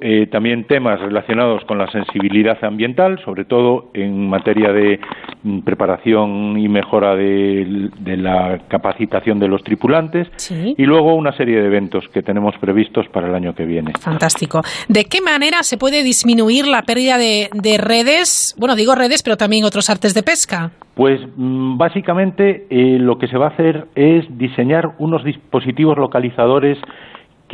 [0.00, 5.00] eh, también temas relacionados con la sensibilidad ambiental, sobre todo en materia de
[5.42, 11.66] mm, preparación y mejora de, la capacitación de los tripulantes, y luego una serie de
[11.66, 13.92] eventos que tenemos previstos para el año que viene.
[14.00, 14.62] Fantástico.
[14.88, 18.54] ¿De qué manera se puede disminuir la pérdida de, redes?
[18.58, 20.70] Bueno, digo redes, pero también otros artes de pesca.
[20.94, 26.78] Pues mm, básicamente eh, lo que se va a hacer es diseñar unos dispositivos localizadores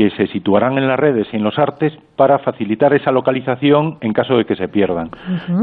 [0.01, 4.15] que se situarán en las redes y en los artes para facilitar esa localización en
[4.15, 5.11] caso de que se pierdan.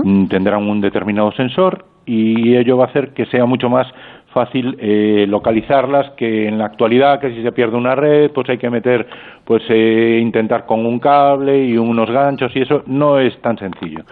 [0.03, 3.87] Mm, tendrán un determinado sensor y ello va a hacer que sea mucho más
[4.35, 8.59] fácil eh, localizarlas que en la actualidad que si se pierde una red pues hay
[8.59, 9.07] que meter
[9.43, 14.03] pues eh, intentar con un cable y unos ganchos y eso no es tan sencillo.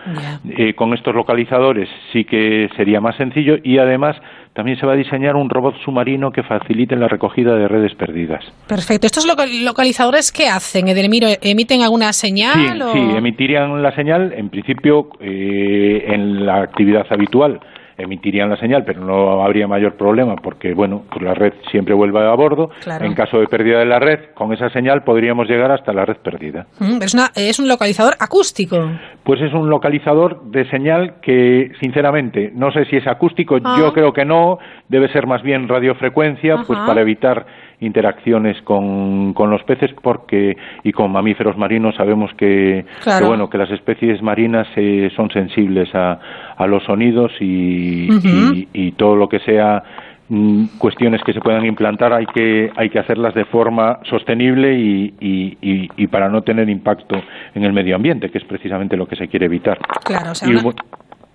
[0.57, 4.19] Eh, con estos localizadores sí que sería más sencillo y además
[4.55, 8.41] también se va a diseñar un robot submarino que facilite la recogida de redes perdidas.
[8.67, 9.05] Perfecto.
[9.05, 11.27] ¿Estos localizadores qué hacen, Edelmiro?
[11.41, 12.81] ¿Emiten alguna señal?
[12.93, 17.59] Sí, sí emitirían la señal, en principio, eh, en la actividad habitual
[17.97, 22.19] emitirían la señal, pero no habría mayor problema porque, bueno, pues la red siempre vuelve
[22.19, 22.69] a bordo.
[23.01, 26.17] En caso de pérdida de la red, con esa señal podríamos llegar hasta la red
[26.17, 26.67] perdida.
[26.79, 28.77] Mm, es, una, es un localizador acústico.
[29.23, 33.77] pues es un localizador de señal que, sinceramente, no sé si es acústico, Ah.
[33.79, 37.45] yo creo que no, debe ser más bien radiofrecuencia, pues para evitar
[37.79, 43.19] interacciones con, con los peces porque y con mamíferos marinos sabemos que, Claro.
[43.25, 46.19] que, bueno que las especies marinas eh, son sensibles a,
[46.57, 48.07] a los sonidos y,
[48.53, 49.83] y- y todo lo que sea
[50.29, 55.13] mm, cuestiones que se puedan implantar hay que hay que hacerlas de forma sostenible y,
[55.19, 57.21] y- y- y para no tener impacto
[57.53, 59.77] en el medio ambiente que es precisamente lo que se quiere evitar.
[60.03, 60.75] Claro, o sea, y, una- bu-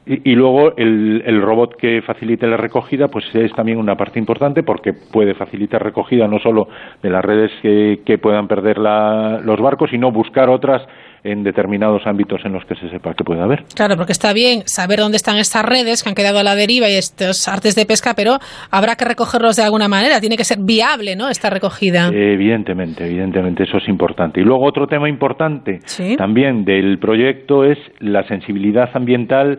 [0.07, 4.19] y- y luego el, el robot que facilite la recogida pues es también una parte
[4.19, 6.67] importante porque puede facilitar recogida no solo
[7.03, 10.83] de las redes que, que puedan perder la- los barcos sino buscar otras
[11.25, 13.65] en determinados ámbitos en los que se sepa que puede haber.
[13.75, 16.89] Claro, porque está bien saber dónde están estas redes que han quedado a la deriva
[16.89, 18.39] y estos artes de pesca, pero
[18.71, 20.21] habrá que recogerlos de alguna manera.
[20.21, 21.29] Tiene que ser viable, ¿no?
[21.29, 22.09] Esta recogida.
[22.13, 24.41] Evidentemente, evidentemente, eso es importante.
[24.41, 26.17] Y luego otro tema importante Sí.
[26.17, 29.59] también del proyecto es la sensibilidad ambiental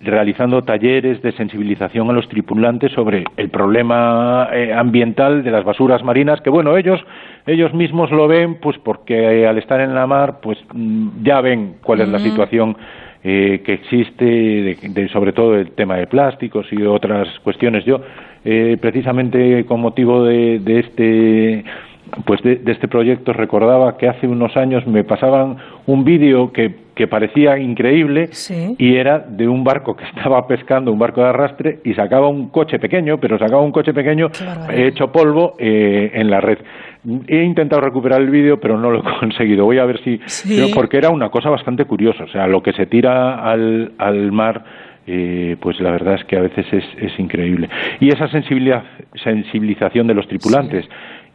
[0.00, 6.02] realizando talleres de sensibilización a los tripulantes sobre el problema eh, ambiental de las basuras
[6.02, 7.00] marinas que bueno ellos
[7.46, 11.40] ellos mismos lo ven pues porque eh, al estar en la mar pues mm, ya
[11.40, 12.76] ven cuál es la situación
[13.24, 17.84] eh, que existe de, de- sobre todo el tema de plásticos y otras cuestiones.
[17.84, 18.00] Yo
[18.44, 21.64] eh, precisamente con motivo de, de este
[22.26, 26.74] pues de, de este proyecto recordaba que hace unos años me pasaban un vídeo que,
[26.94, 28.30] que parecía increíble
[28.78, 32.50] y era de un barco que estaba pescando, un barco de arrastre, y sacaba un
[32.50, 34.28] coche pequeño, pero sacaba un coche pequeño
[34.72, 36.58] hecho polvo eh, en la red.
[37.26, 39.64] He intentado recuperar el vídeo, pero no lo he conseguido.
[39.64, 40.20] Voy a ver si...
[40.26, 40.70] Sí.
[40.74, 42.24] porque era una cosa bastante curiosa.
[42.24, 44.62] O sea, lo que se tira al, al mar
[45.04, 47.68] eh, pues la verdad es que a veces es, es increíble.
[47.98, 48.84] Y esa sensibilidad,
[49.22, 50.86] sensibilización de los tripulantes,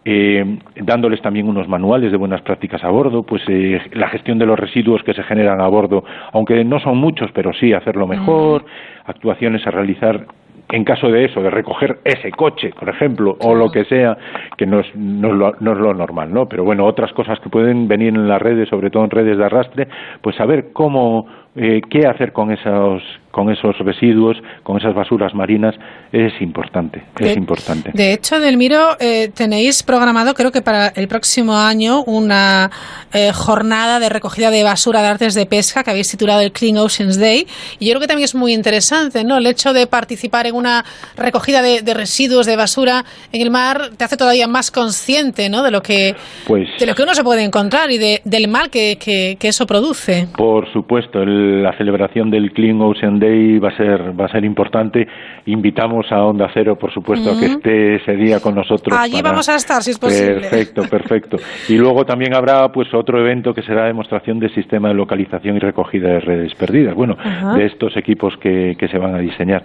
[0.10, 4.46] eh, dándoles también unos manuales de buenas prácticas a bordo, pues eh, la gestión de
[4.46, 8.64] los residuos que se generan a bordo, aunque no son muchos, pero sí hacerlo mejor,
[9.06, 10.26] actuaciones a realizar
[10.70, 14.18] en caso de eso, de recoger ese coche, por ejemplo, o lo que sea,
[14.58, 16.48] que no es, no, es lo, no es lo normal, ¿no?
[16.48, 19.46] Pero bueno, otras cosas que pueden venir en las redes, sobre todo en redes de
[19.46, 19.88] arrastre,
[20.22, 21.26] pues saber cómo,
[21.58, 25.76] eh, qué hacer con esos, con esos residuos, con esas basuras marinas,
[26.12, 27.92] es importante, es De- importante.
[27.94, 32.72] De hecho, Delmiro, eh, tenéis programado, creo que para el próximo año, una
[33.14, 36.78] eh, jornada de recogida de basura de artes de pesca que habéis titulado el Clean
[36.78, 37.46] Oceans Day.
[37.80, 39.38] Y yo creo que también es muy interesante, ¿no?
[39.38, 40.84] El hecho de participar en una
[41.16, 45.64] recogida de, de residuos de basura en el mar te hace todavía más consciente, ¿no?
[45.64, 46.16] De lo que,
[46.48, 49.48] Pues de lo que uno se puede encontrar y de- del mal que, que- que
[49.50, 50.28] eso produce.
[50.36, 54.44] Por supuesto, el- la celebración del Clean Ocean Day va a ser va a ser
[54.46, 55.08] importante.
[55.46, 58.98] Invitamos a Onda Cero, por supuesto, a que esté ese día con nosotros.
[58.98, 60.42] Allí para- vamos a estar, si es posible.
[60.42, 61.38] Perfecto, perfecto.
[61.70, 65.60] Y luego también habrá pues otro evento que será demostración del sistema de localización y
[65.60, 66.96] recogida de redes perdidas.
[66.96, 67.16] Bueno,
[67.56, 69.64] de estos equipos que, que se van a diseñar.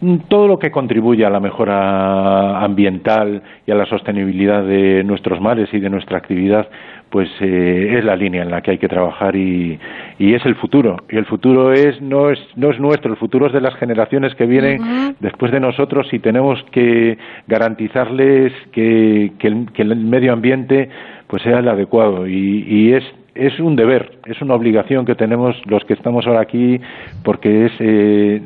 [0.00, 5.40] Mm, Todo lo que contribuye a la mejora ambiental y a la sostenibilidad de nuestros
[5.40, 6.68] mares y de nuestra actividad,
[7.14, 9.78] pues eh, es la línea en la que hay que trabajar y,
[10.18, 10.96] y es el futuro.
[11.08, 14.34] Y el futuro es no es no es nuestro, el futuro es de las generaciones
[14.34, 20.32] que vienen después de nosotros y tenemos que garantizarles que, que, el, que el medio
[20.32, 20.88] ambiente
[21.28, 25.56] pues sea el adecuado y, y es es un deber, es una obligación que tenemos
[25.66, 26.80] los que estamos ahora aquí
[27.24, 28.40] porque es, eh,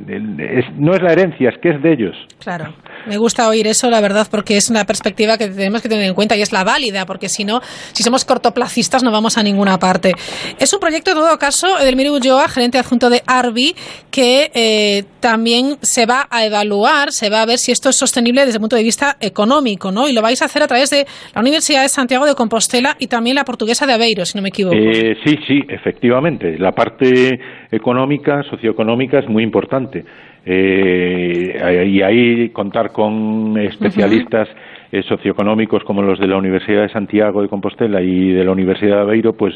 [0.79, 2.17] no es la herencia, es que es de ellos.
[2.39, 2.73] Claro.
[3.07, 6.15] Me gusta oír eso, la verdad, porque es una perspectiva que tenemos que tener en
[6.15, 7.61] cuenta y es la válida, porque si no,
[7.93, 10.15] si somos cortoplacistas no vamos a ninguna parte.
[10.59, 13.75] Es un proyecto, en todo caso, Edelmiro Ulloa, gerente adjunto de Arbi,
[14.11, 18.45] que eh, también se va a evaluar, se va a ver si esto es sostenible
[18.45, 20.09] desde el punto de vista económico, ¿no?
[20.09, 23.07] Y lo vais a hacer a través de la Universidad de Santiago de Compostela y
[23.07, 24.78] también la Portuguesa de Aveiro, si no me equivoco.
[24.81, 26.57] Eh, sí, sí, efectivamente.
[26.59, 30.05] La parte económica, socioeconómica es muy importante.
[30.47, 34.49] Eh, y ahí contar con especialistas
[34.93, 38.97] eh, socioeconómicos como los de la Universidad de Santiago de Compostela y de la Universidad
[38.97, 39.55] de Aveiro, pues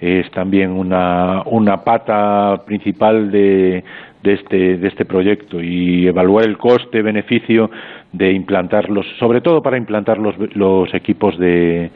[0.00, 3.84] es también una, una pata principal de,
[4.24, 7.70] de este, de este proyecto y evaluar el coste-beneficio
[8.12, 11.90] de implantarlos, sobre todo para implantar los, los equipos de,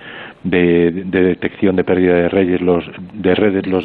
[0.50, 3.84] de, de detección de pérdida de redes, los, de redes, los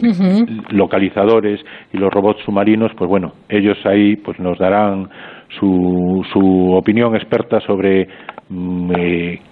[0.70, 5.10] localizadores y los robots submarinos, pues bueno, ellos ahí pues nos darán
[5.60, 8.08] su, su opinión experta sobre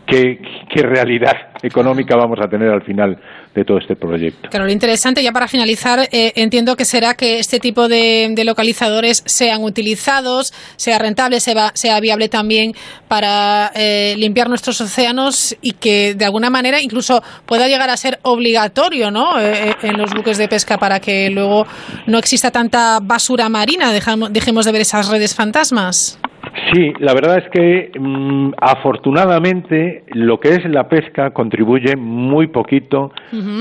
[0.06, 3.18] qué, qué realidad económica vamos a tener al final
[3.54, 4.50] de todo este proyecto.
[4.50, 9.24] Claro, lo interesante, ya para finalizar, eh, entiendo que será que este tipo de, localizadores
[9.26, 12.74] sean utilizados, sea rentable, sea, sea viable también
[13.08, 18.20] para eh, limpiar nuestros océanos y que de alguna manera incluso pueda llegar a ser
[18.24, 19.40] obligatorio ¿no?
[19.40, 21.66] Eh, en los buques de pesca para que luego
[22.08, 26.20] no exista tanta basura marina, dejemos de ver esas redes fantasmas.
[26.74, 33.12] Sí, la verdad es que mm, afortunadamente lo que es la pesca contribuye muy poquito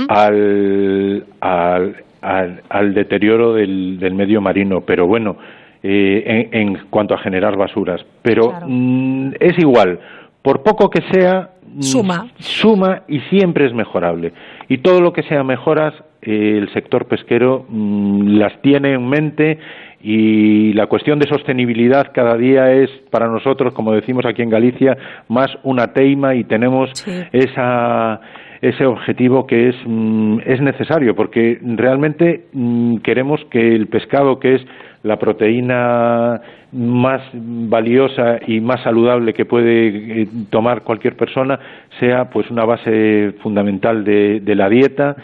[0.08, 5.36] al, al, deterioro del, medio marino, pero bueno,
[5.82, 8.04] eh, en, cuanto a generar basuras.
[8.22, 9.98] Pero mm, es igual,
[10.42, 12.28] por poco que sea, mm, suma.
[12.38, 14.32] Suma y siempre es mejorable.
[14.68, 19.58] Y todo lo que sea mejoras, eh, el sector pesquero las tiene en mente
[20.02, 24.96] y la cuestión de sostenibilidad cada día es para nosotros, como decimos aquí en Galicia,
[25.28, 26.90] más una teima y tenemos
[27.32, 28.20] esa
[28.60, 34.56] ese objetivo que es, mm, es necesario, porque realmente mm, queremos que el pescado, que
[34.56, 34.62] es
[35.02, 41.58] la proteína más valiosa y más saludable que puede eh, tomar cualquier persona,
[41.98, 45.16] sea pues una base fundamental de, de la dieta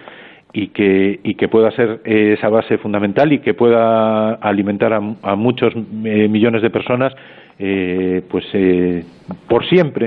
[0.57, 5.01] y que, y que pueda ser eh, esa base fundamental y que pueda alimentar a,
[5.37, 7.12] muchos eh, millones de personas
[7.59, 9.05] eh, pues eh,
[9.49, 10.07] por siempre.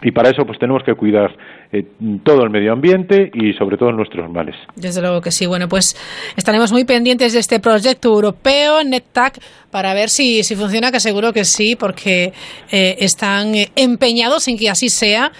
[0.00, 1.36] Y para eso pues tenemos que cuidar
[1.74, 1.84] eh,
[2.22, 4.54] todo el medio ambiente y sobre todo nuestros males.
[4.76, 5.46] Desde luego que sí.
[5.46, 5.96] Bueno, pues
[6.36, 9.38] estaremos muy pendientes de este proyecto europeo NetTac
[9.70, 12.32] para ver si, si funciona, que seguro que sí, porque
[12.70, 15.32] están empeñados en que así sea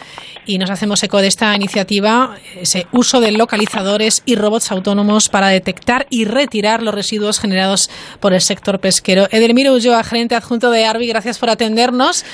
[0.46, 5.48] y nos hacemos eco de esta iniciativa, ese uso de localizadores y robots autónomos para
[5.48, 9.24] detectar y retirar los residuos generados por el sector pesquero.
[9.30, 12.24] Edelmiro Ulloa, gerente adjunto de Arbi, gracias por atendernos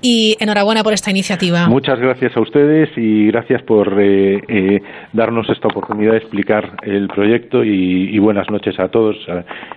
[0.00, 1.68] y enhorabuena por esta iniciativa.
[1.68, 7.08] Muchas gracias a ustedes y gracias por eh, eh, darnos esta oportunidad de explicar el
[7.08, 9.16] proyecto y, buenas noches a todos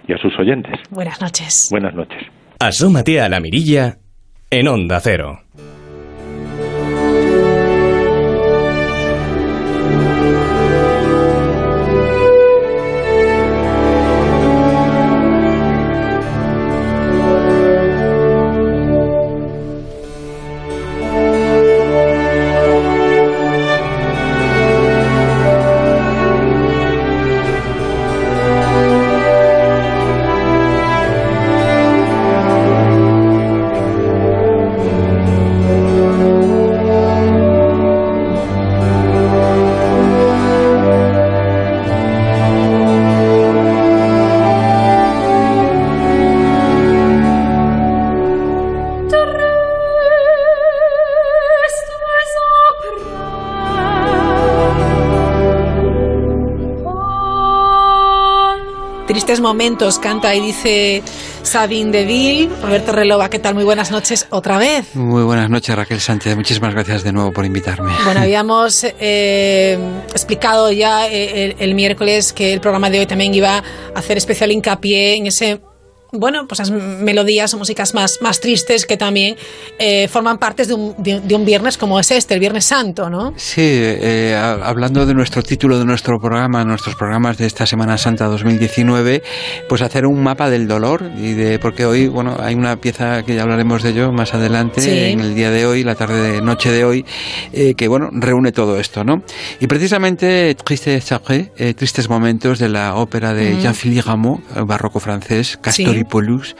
[0.07, 0.79] y a sus oyentes.
[0.91, 1.67] Buenas noches.
[1.71, 2.21] Buenas noches.
[2.59, 3.97] Asómate a la mirilla
[4.51, 5.39] en Onda Cero.
[59.39, 61.01] Momentos canta y dice
[61.41, 62.49] Sabine Deville.
[62.61, 63.55] Roberto Relova, ¿qué tal?
[63.55, 64.93] Muy buenas noches otra vez.
[64.93, 66.35] Muy buenas noches, Raquel Sánchez.
[66.35, 67.93] Muchísimas gracias de nuevo por invitarme.
[68.03, 69.79] Bueno, habíamos eh,
[70.11, 73.63] explicado ya eh, el miércoles que el programa de hoy también iba a
[73.95, 75.61] hacer especial hincapié en ese
[76.19, 79.35] bueno, pues melodías o músicas más, más tristes que también
[79.77, 83.33] eh, forman parte de un, de, un, viernes como es este, el Viernes Santo, ¿no?
[83.35, 88.25] Sí, eh, hablando de nuestro título de nuestro programa, nuestros programas de esta Semana Santa
[88.25, 89.21] 2019,
[89.67, 93.35] pues hacer un mapa del dolor y de porque hoy, bueno, hay una pieza que
[93.35, 96.71] ya hablaremos de ello más adelante en el día de hoy, la tarde de noche
[96.71, 97.05] de hoy,
[97.53, 99.21] eh, que bueno reúne todo esto, ¿no?
[99.59, 101.13] Y precisamente Tristes
[101.75, 106.55] Tristes momentos de la ópera de Jean-Philippe Rameau, barroco francés, Castori Polus,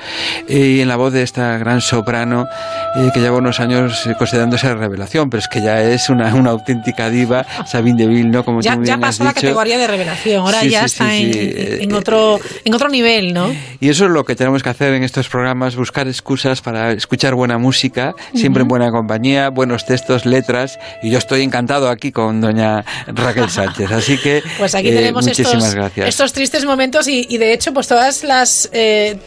[0.48, 2.48] y en la voz de esta gran soprano
[2.96, 6.52] eh, que lleva unos años eh, considerándose revelación, pero es que ya es una, una
[6.52, 8.44] auténtica diva, Sabine Deville, ¿no?
[8.44, 12.90] Como ya, ya pasó la categoría de revelación, ahora ya está en, otro, en otro
[12.90, 13.54] nivel, ¿no?
[13.80, 17.36] Y eso es lo que tenemos que hacer en estos programas, buscar excusas para escuchar
[17.36, 22.42] buena música, siempre en buena compañía, buenos textos, letras, y yo estoy encantado aquí con
[22.42, 27.54] doña Raquel Sánchez, así que pues aquí eh, tenemos estos, estos tristes momentos y, de
[27.54, 28.70] hecho pues todas las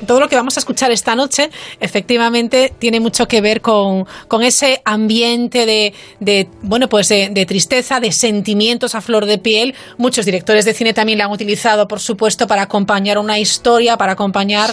[0.06, 4.42] todo lo que vamos a escuchar esta noche efectivamente tiene mucho que ver con, con
[4.42, 9.74] ese ambiente de, de bueno, pues de, tristeza, de sentimientos a flor de piel.
[9.96, 14.12] Muchos directores de cine también la han utilizado, por supuesto, para acompañar una historia, para
[14.12, 14.70] acompañar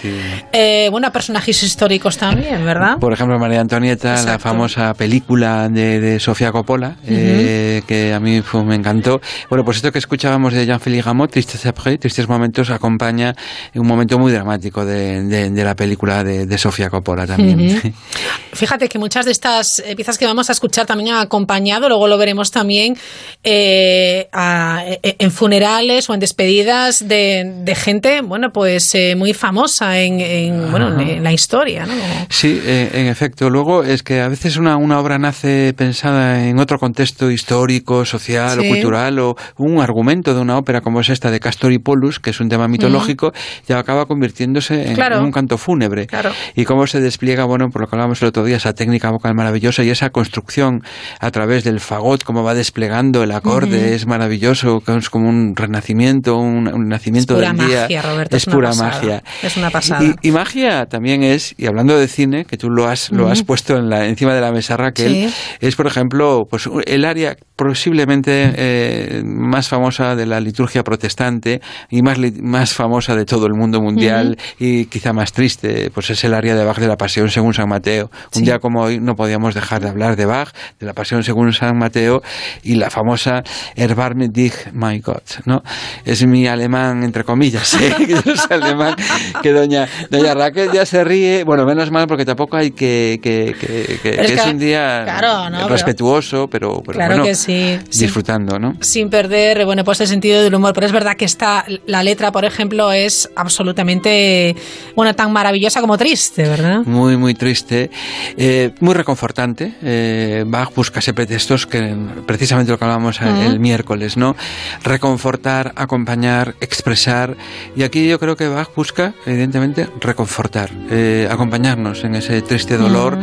[0.51, 2.97] eh, bueno, a personajes históricos también, ¿verdad?
[2.99, 8.75] Por ejemplo, María Antonieta, la famosa película de, Sofía Coppola, eh, que a mí me
[8.75, 9.21] encantó.
[9.49, 13.35] Bueno, pues esto que escuchábamos de Jean-Philippe Gamout, Tristes Après, Tristes Momentos, acompaña
[13.73, 17.93] un momento muy dramático de de, de la película de, de Sofía Coppola también.
[18.53, 22.07] Fíjate que muchas de estas eh, piezas que vamos a escuchar también han acompañado, luego
[22.07, 22.95] lo veremos también
[23.43, 29.33] eh, a- eh, en funerales o en despedidas de, de gente, bueno, pues eh, muy
[29.33, 31.93] famosa en, en, bueno, en, en la historia, ¿no?
[32.29, 33.49] Sí, eh, en efecto.
[33.49, 38.59] Luego es que a veces una, una obra nace pensada en otro contexto histórico, social
[38.59, 38.65] Sí.
[38.65, 42.19] o cultural, o un argumento de una ópera como es esta de Castor y Polus,
[42.19, 43.31] que es un tema mitológico,
[43.67, 45.04] y acaba convirtiéndose en, Claro.
[45.13, 46.07] En un canto fúnebre.
[46.07, 46.31] Claro.
[46.55, 49.33] Y cómo se despliega, bueno, por lo que hablábamos el otro día, esa técnica vocal
[49.35, 50.81] maravillosa y esa construcción
[51.19, 56.37] a través del fagot, cómo va desplegando el acorde, es maravilloso, es como un renacimiento,
[56.37, 57.81] un, un nacimiento del día.
[57.81, 58.35] magia, Roberto.
[58.37, 58.91] es pura pasada.
[58.91, 59.23] magia.
[59.43, 60.03] Es una pasada.
[60.03, 63.43] Y, y magia también es, y hablando de cine, que tú lo has, lo has
[63.43, 65.33] puesto en la, encima de la mesa, Raquel, Sí.
[65.59, 72.01] es, por ejemplo, pues el área posiblemente eh, más famosa de la liturgia protestante y
[72.01, 76.33] más, más famosa de todo el mundo mundial y quizá más triste, pues es el
[76.33, 78.09] área de Bach de la Pasión según San Mateo.
[78.33, 81.51] Un día como hoy no podíamos dejar de hablar de Bach, de la Pasión según
[81.51, 82.21] San Mateo
[82.63, 83.43] y la famosa
[83.75, 85.63] Erbarme dich, my Gott, ¿no?
[86.05, 87.93] Es mi alemán, entre comillas, ¿eh?
[88.07, 88.95] que es alemán,
[89.43, 93.53] que doña, doña Raquel ya se ríe, bueno, menos mal porque tampoco hay que, que,
[93.59, 95.67] que, que- Pero es que es que- un día claro, ¿no?
[95.67, 98.75] Respetuoso, pero, pero Claro bueno, que sí, disfrutando, ¿no?
[98.79, 102.31] sin perder bueno pues el sentido del humor pero es verdad que esta la letra
[102.31, 104.55] por ejemplo es absolutamente
[104.95, 107.89] bueno tan maravillosa como triste verdad Muy, muy triste,
[108.37, 109.73] eh, muy reconfortante.
[109.81, 113.29] Eh, Bach busca ese pretextos que precisamente lo que hablábamos Ujú.
[113.29, 114.35] el miércoles, ¿no?
[114.83, 117.35] Reconfortar, acompañar, expresar.
[117.75, 123.17] Y aquí yo creo que Bach busca, evidentemente, reconfortar, eh, acompañarnos en ese triste dolor.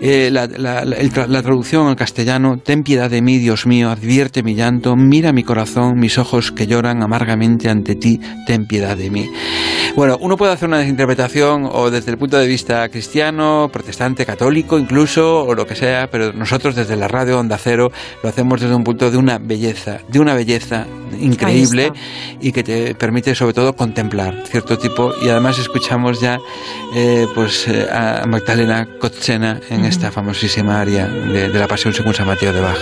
[0.00, 3.90] Eh, la, la- la- el la traducción al castellano, ten piedad de mí, Dios mío,
[3.90, 8.96] advierte mi llanto, mira mi corazón, mis ojos que lloran amargamente ante ti, ten piedad
[8.96, 9.28] de mí.
[9.94, 14.78] Bueno, uno puede hacer una interpretación o desde el punto de vista cristiano, protestante, católico
[14.78, 17.90] incluso, o lo que sea, pero nosotros desde la radio Onda Cero
[18.22, 20.86] lo hacemos desde un punto de una belleza, de una belleza
[21.18, 21.92] increíble
[22.40, 25.12] y que te permite sobre todo contemplar cierto tipo.
[25.20, 26.38] Y además escuchamos ya
[26.94, 32.14] eh, pues eh, a Magdalena Kotzena en esta famosísima aria de, de la Pasión según
[32.14, 32.78] San Mateo de Bach.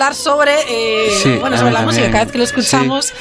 [0.00, 2.10] Hablar sobre eh, Sí, bueno sobre la música.
[2.10, 3.12] Cada vez que lo escuchamos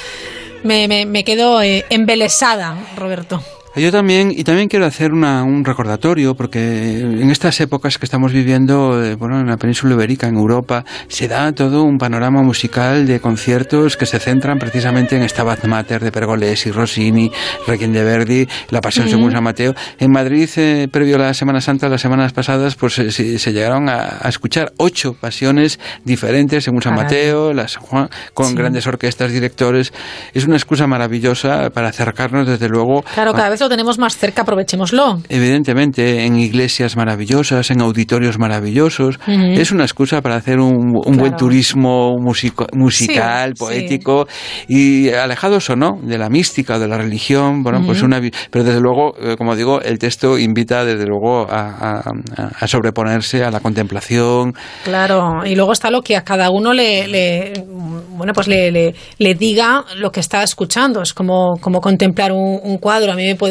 [0.64, 3.44] me, me, me quedo eh, embelesada Roberto
[3.76, 8.34] Yo también, y también quiero hacer una, un recordatorio, porque en estas épocas que estamos
[8.34, 13.06] viviendo, eh, bueno, en la península ibérica, en Europa, se da todo un panorama musical
[13.08, 17.32] de conciertos que se centran precisamente en Stabat Mater de Pergolesi, Rossini,
[17.68, 19.74] Requiem de Verdi, La Pasión según San Mateo.
[20.00, 23.54] En Madrid, eh, previo a la Semana Santa, las semanas pasadas, pues eh, se, se
[23.54, 26.96] llegaron a, a escuchar ocho pasiones diferentes según San.
[26.96, 28.56] Mateo, la San Juan, con Sí.
[28.56, 29.94] grandes orquestas, directores.
[30.34, 34.18] Es una excusa maravillosa para acercarnos, desde luego, claro a- cada vez lo tenemos más
[34.18, 39.32] cerca aprovechémoslo Evidentemente, en iglesias maravillosas, en auditorios maravillosos, Ujú.
[39.54, 44.28] es una excusa para hacer un, un buen turismo musico- musical, Sí, poético
[44.68, 47.64] y alejados o no de la mística o de la religión.
[47.64, 48.08] Bueno, pues Ujú.
[48.08, 52.52] una, vi- pero desde luego, eh, como digo, el texto invita desde luego a, a-
[52.60, 54.54] a sobreponerse a la contemplación.
[54.84, 58.94] Claro, y luego está lo que a cada uno le, le- bueno, pues le, le,
[59.18, 61.02] le diga lo que está escuchando.
[61.02, 63.14] Es como, como contemplar un, un cuadro.
[63.14, 63.49] A mí me puede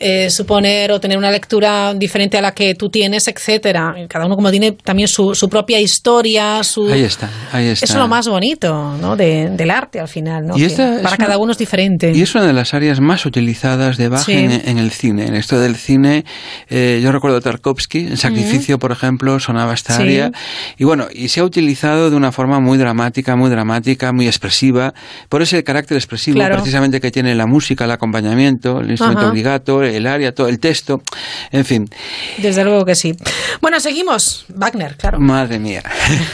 [0.00, 3.94] eh, suponer o tener una lectura diferente a la que tú tienes, etcétera.
[4.08, 6.88] Cada uno como tiene también su, su propia historia, su...
[6.90, 7.84] Ahí está, ahí está.
[7.84, 9.16] Eso es lo más bonito, ¿no?
[9.16, 10.56] De, del arte al final, ¿no?
[10.56, 12.12] Y esta es para una- cada uno es diferente.
[12.14, 14.32] Y es una de las áreas más utilizadas de Bach Sí.
[14.32, 15.26] en, en el cine.
[15.26, 16.24] En esto del cine,
[16.68, 20.02] eh, yo recuerdo Tarkovsky, en Sacrificio, por ejemplo, sonaba esta Sí.
[20.02, 20.30] área.
[20.78, 24.94] Y bueno, y se ha utilizado de una forma muy dramática, muy dramática, muy expresiva,
[25.28, 26.56] por ese carácter expresivo Claro.
[26.56, 29.33] precisamente que tiene la música, el acompañamiento, el instrumento Ajá.
[29.34, 31.02] Obligato, el área, todo el texto,
[31.50, 31.88] en fin.
[32.38, 33.14] Desde luego que sí.
[33.60, 34.44] Bueno, seguimos.
[34.48, 35.18] Wagner, claro.
[35.18, 35.82] Madre mía.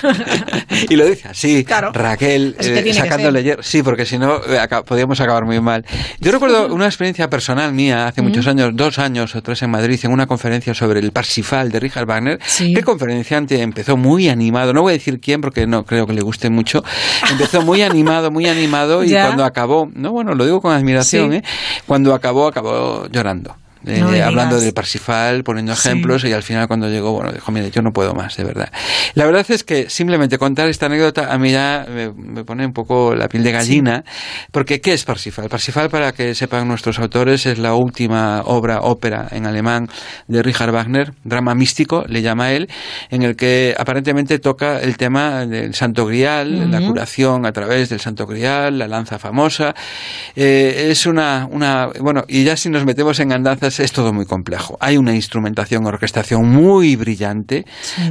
[0.88, 1.92] y lo dice así, Claro.
[1.92, 3.42] Raquel, eh, ser.
[3.42, 3.62] hierro.
[3.62, 5.84] Sí, porque si no, eh, aca- podríamos acabar muy mal.
[6.20, 9.98] Yo recuerdo una experiencia personal mía hace muchos años, dos años o tres en Madrid,
[10.02, 12.38] en una conferencia sobre el Parsifal de Richard Wagner.
[12.58, 16.12] que El conferenciante empezó muy animado, no voy a decir quién porque no creo que
[16.12, 16.82] le guste mucho.
[17.30, 19.26] Empezó muy animado, muy animado y Ya.
[19.26, 21.36] cuando acabó, no, bueno, lo digo con admiración, Sí.
[21.38, 21.42] ¿eh?
[21.86, 23.56] Cuando acabó, acabó llorando.
[23.86, 25.88] Eh, No hablando del Parsifal, poniendo Sí.
[25.88, 28.70] ejemplos y al final cuando llegó, bueno, dijo, mire, yo no puedo más, de verdad.
[29.14, 32.72] La verdad es que simplemente contar esta anécdota a mí ya me, me pone un
[32.72, 34.04] poco la piel de gallina,
[34.52, 35.48] porque ¿qué es Parsifal?
[35.48, 39.86] Parsifal, para que sepan nuestros autores, es la última obra, ópera en alemán
[40.28, 42.68] de Richard Wagner, drama místico, le llama él,
[43.10, 48.00] en el que aparentemente toca el tema del Santo Grial, la curación a través del
[48.00, 49.74] Santo Grial, la lanza famosa.
[50.36, 54.24] Eh, es una, una, bueno, y ya si nos metemos en andanzas es todo muy
[54.26, 54.76] complejo.
[54.80, 57.64] Hay una instrumentación, orquestación muy brillante.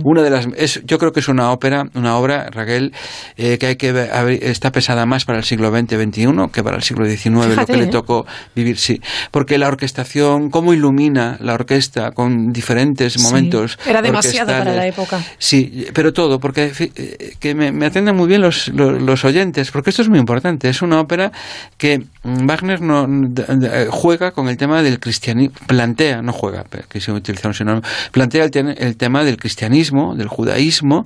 [0.04, 2.94] Una de las, es, yo creo que es una ópera, una obra, Raquel,
[3.36, 4.10] eh, que hay que ver-
[4.44, 7.78] está pesada más para el siglo XX, XXI que para el siglo XIX, lo que
[7.78, 7.88] le ¿eh?
[7.88, 9.02] tocó vivir, sí.
[9.32, 13.22] Porque la orquestación, cómo ilumina la orquesta con diferentes Sí.
[13.24, 13.78] momentos.
[13.88, 15.20] Era demasiado para la época.
[15.40, 19.72] Sí, pero todo, porque eh, que me, me atiendan muy bien los, los, los oyentes,
[19.72, 20.70] porque esto es muy importante.
[20.70, 21.32] Es una ópera
[21.78, 27.00] que mm, Wagner no, eh, juega con el tema del cristianismo, plantea, no juega, que
[27.02, 31.06] se utiliza un sinónimo, plantea el, tema del cristianismo, del judaísmo,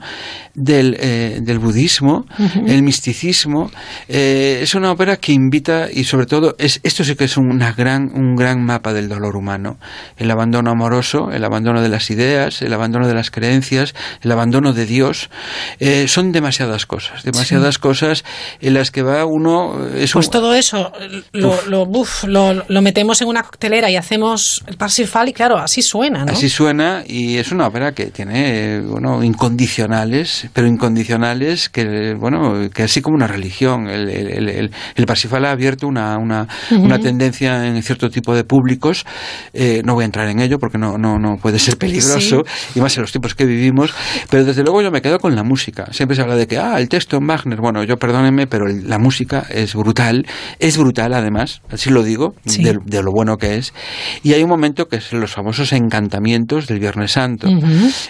[0.54, 2.26] del, eh, del budismo,
[2.66, 3.72] el misticismo.
[4.08, 7.72] Eh, es una ópera que invita y sobre todo es esto sí que es una
[7.74, 9.78] gran un gran mapa del dolor humano,
[10.18, 14.74] el abandono amoroso, el abandono de las ideas, el abandono de las creencias, el abandono
[14.74, 15.30] de Dios.
[15.80, 18.24] Eh, son demasiadas cosas, demasiadas cosas
[18.62, 20.91] en las que va uno es Pues un- todo eso
[21.32, 21.86] lo, lo,
[22.28, 24.32] lo, lo metemos en una coctelera y hacemos
[24.67, 26.31] el Parsifal y claro, así suena, ¿no?
[26.31, 32.84] Así suena y es una ópera que tiene, bueno, incondicionales, pero incondicionales que, bueno, que
[32.84, 33.88] así como una religión.
[33.88, 38.36] El, el, el, el- el Parsifal ha abierto una, una, una tendencia en cierto tipo
[38.36, 39.05] de públicos.
[39.53, 42.43] Eh, no voy a entrar en ello porque no, no, no puede ser peligroso,
[42.75, 43.93] y más en los tiempos que vivimos.
[44.29, 45.88] Pero desde luego yo me quedo con la música.
[45.91, 47.59] Siempre se habla de que, ah, el texto en Wagner.
[47.61, 50.25] Bueno, yo perdónenme, pero el- la música es brutal.
[50.59, 52.63] Es brutal además, así lo digo, Sí.
[52.63, 53.73] de, de lo bueno que es.
[54.24, 57.47] Y hay un momento que es los famosos encantamientos del Viernes Santo.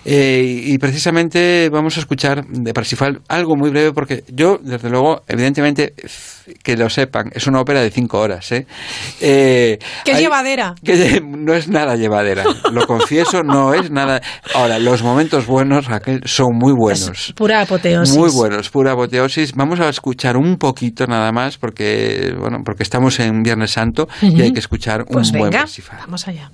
[0.05, 5.23] Eh, y precisamente vamos a escuchar de Parsifal algo muy breve porque yo, desde luego,
[5.27, 5.93] evidentemente,
[6.63, 8.51] que lo sepan, es una ópera de cinco horas.
[8.51, 8.65] ¿eh?
[9.21, 10.75] Eh, ¡Qué hay- llevadera!
[10.83, 14.21] que no es nada llevadera, lo confieso, no es nada.
[14.55, 17.33] Ahora, los momentos buenos, Raquel, son muy buenos.
[17.35, 18.15] Pura apoteosis.
[18.17, 19.53] Muy buenos, pura apoteosis.
[19.53, 24.41] Vamos a escuchar un poquito nada más porque, bueno, porque estamos en Viernes Santo y
[24.41, 25.65] hay que escuchar un Pues buen venga,
[25.99, 26.51] vamos allá.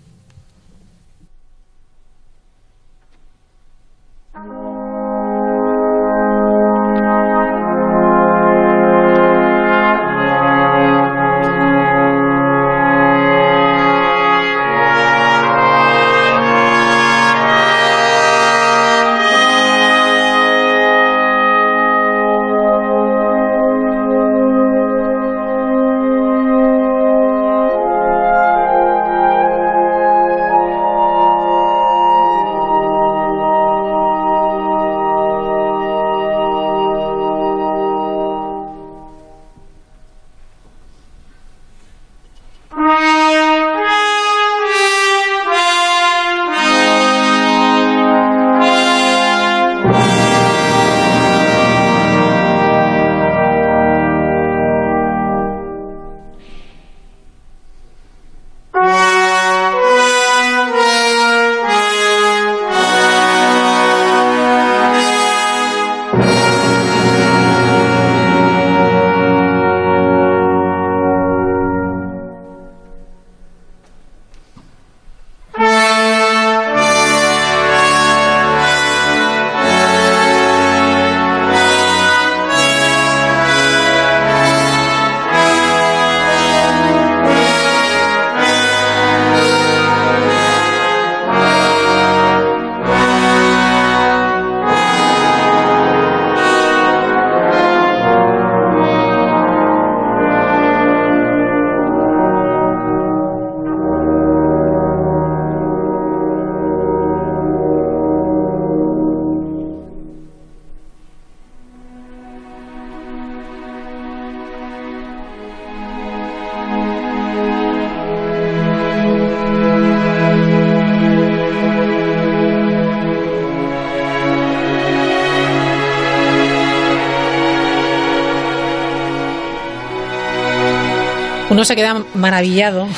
[131.60, 132.88] Uno se queda maravillado.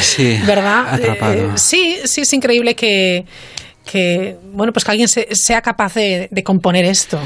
[0.00, 0.94] Sí, ¿verdad?
[0.94, 1.34] atrapado.
[1.34, 3.24] Eh, sí, sí, es increíble que,
[3.84, 7.20] que bueno pues que alguien sea capaz de, componer esto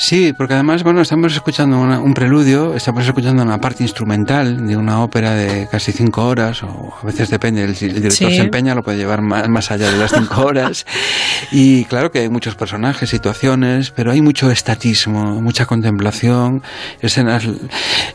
[0.00, 5.02] sí porque además bueno estamos escuchando un preludio estamos escuchando una parte instrumental de una
[5.02, 8.96] ópera de casi cinco horas o a veces depende el, director se empeña lo puede
[8.96, 10.86] llevar más, más allá de las cinco horas.
[11.52, 16.62] Y claro que hay muchos personajes situaciones pero hay mucho estatismo mucha contemplación
[17.00, 17.46] escenas.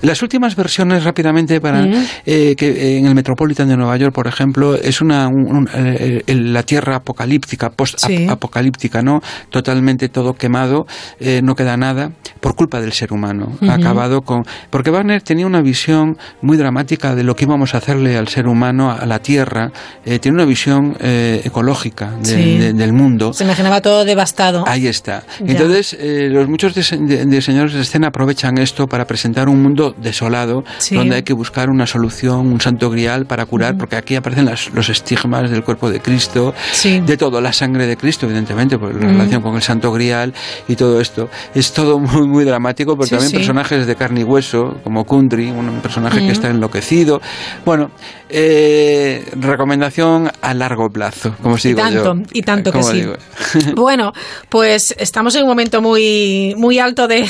[0.02, 1.86] Las últimas versiones rápidamente para
[2.26, 5.30] eh, que en el Metropolitan de Nueva York por ejemplo es una
[5.76, 9.22] eh, la tierra apocalíptica post-apocalíptica, ¿no?
[9.50, 10.88] Totalmente todo quemado,
[11.20, 13.58] eh, no queda nada por culpa del ser humano.
[13.68, 14.44] Ha acabado con.
[14.70, 18.48] Porque Wagner tenía una visión muy dramática de lo que íbamos a hacerle al ser
[18.48, 19.72] humano, a la tierra.
[20.06, 23.34] Eh, tiene una visión eh, ecológica del mundo.
[23.34, 24.64] Se imaginaba todo devastado.
[24.68, 25.24] Ahí está.
[25.40, 31.24] Entonces, los muchos diseñadores de escena aprovechan esto para presentar un mundo desolado, donde hay
[31.24, 35.64] que buscar una solución, un santo grial para curar, porque aquí aparecen los estigmas del
[35.64, 36.54] cuerpo de Cristo,
[36.84, 40.34] de todo, la sangre de Cristo, evidentemente, por la relación con el Santo Grial
[40.68, 41.30] y todo esto.
[41.54, 45.82] Es todo muy, muy dramático, porque también personajes de carne y hueso, como Kundry, un
[45.82, 47.22] personaje que está enloquecido.
[47.66, 47.92] Bueno,
[48.30, 53.06] eh, recomendación a largo plazo, como si y tanto, Y tanto que sí.
[53.76, 54.12] bueno,
[54.50, 57.30] pues estamos en un momento muy, muy alto de,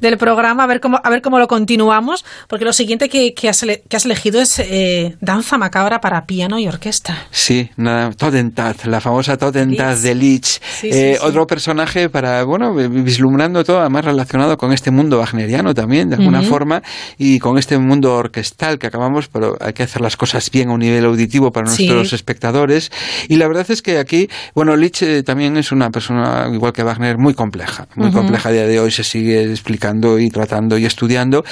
[0.00, 3.48] del programa, a ver cómo, a ver cómo lo continuamos, porque lo siguiente que, que,
[3.48, 7.26] has, que has, elegido es eh, Danza Macabra para piano y orquesta.
[7.30, 10.60] Sí, nada, Totentat, la famosa Totentat de Lich.
[10.82, 16.16] Eh, otro personaje para, bueno, vislumbrando todo, además relacionado con este mundo wagneriano también, de
[16.16, 16.82] alguna forma,
[17.18, 20.72] y con este mundo orquestal que acabamos, pero hay que hacer las cosas bien a
[20.72, 22.90] un nivel auditivo para nuestros espectadores.
[23.28, 26.82] Y la verdad es que aquí, bueno, Lich eh, también es una persona, igual que
[26.82, 30.86] Wagner, muy compleja, muy compleja a día de hoy, se sigue explicando y tratando y
[30.86, 31.44] estudiando.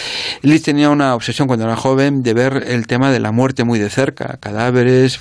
[0.43, 3.79] Lich tenía una obsesión cuando era joven de ver el tema de la muerte muy
[3.79, 5.19] de cerca, cadáveres,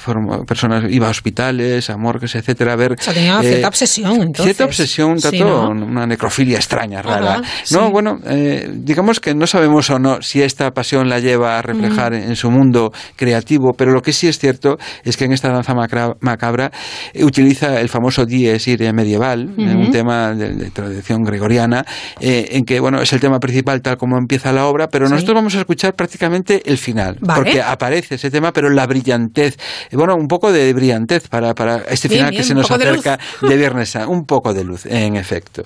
[0.48, 2.94] personas, iba a hospitales, a morgues, etcétera, a ver...
[2.94, 4.44] O sea, tenía cierta eh, obsesión, entonces.
[4.46, 7.42] Cierta obsesión, tanto, una necrofilia extraña, rara.
[7.72, 11.62] no, bueno, eh, digamos que no sabemos o no si esta pasión la lleva a
[11.62, 15.50] reflejar en su mundo creativo, pero lo que sí es cierto es que en esta
[15.50, 15.74] danza
[16.20, 16.72] macabra
[17.14, 21.86] eh, utiliza el famoso dies irae medieval, un tema de, tradición gregoriana,
[22.20, 25.56] en que, bueno, es el tema principal tal como empieza la obra, pero nosotros vamos
[25.56, 29.58] a escuchar prácticamente el final, porque aparece ese tema, pero la brillantez,
[29.92, 33.58] bueno, un poco de brillantez para, para este final que se nos acerca de, de
[33.58, 35.64] Viernes un poco de luz, en efecto.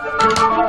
[0.00, 0.67] Qué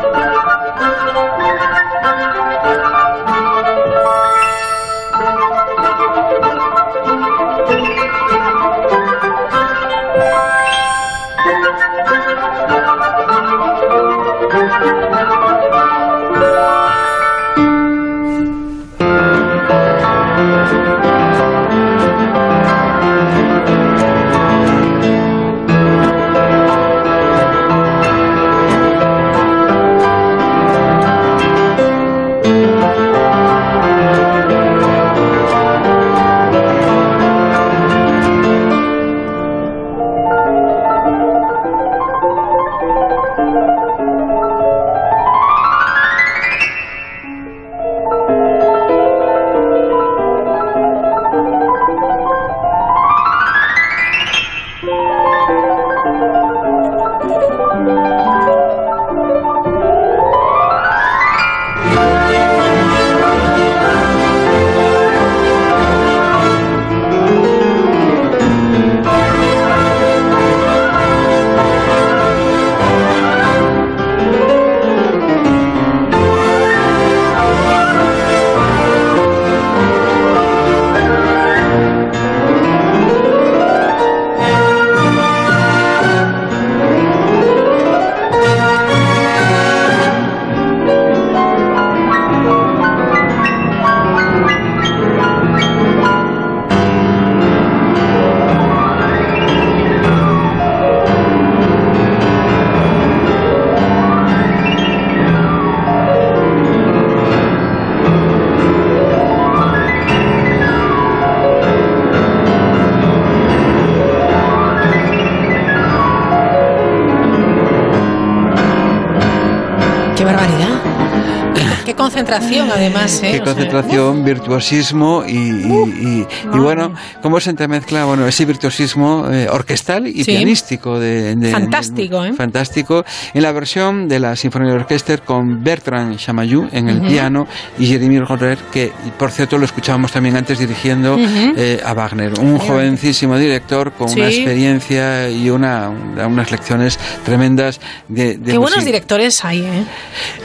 [122.29, 123.21] concentración, además.
[123.23, 123.31] ¿eh?
[123.33, 130.07] Qué concentración, virtuosismo y, y, y, bueno, cómo se entremezcla bueno, ese virtuosismo eh, orquestal
[130.07, 130.99] y pianístico.
[130.99, 132.33] De, fantástico, ¿eh?
[132.33, 133.03] Fantástico.
[133.33, 137.87] En la versión de la Sinfonía de Orquesta con Bertrand Chamayou en el piano y
[137.87, 142.39] Jeremy Roder, que por cierto lo escuchábamos también antes dirigiendo eh, a Wagner.
[142.39, 148.85] Un jovencísimo director con una experiencia y una, unas lecciones tremendas de, de Qué buenos
[148.85, 149.83] directores hay, ¿eh?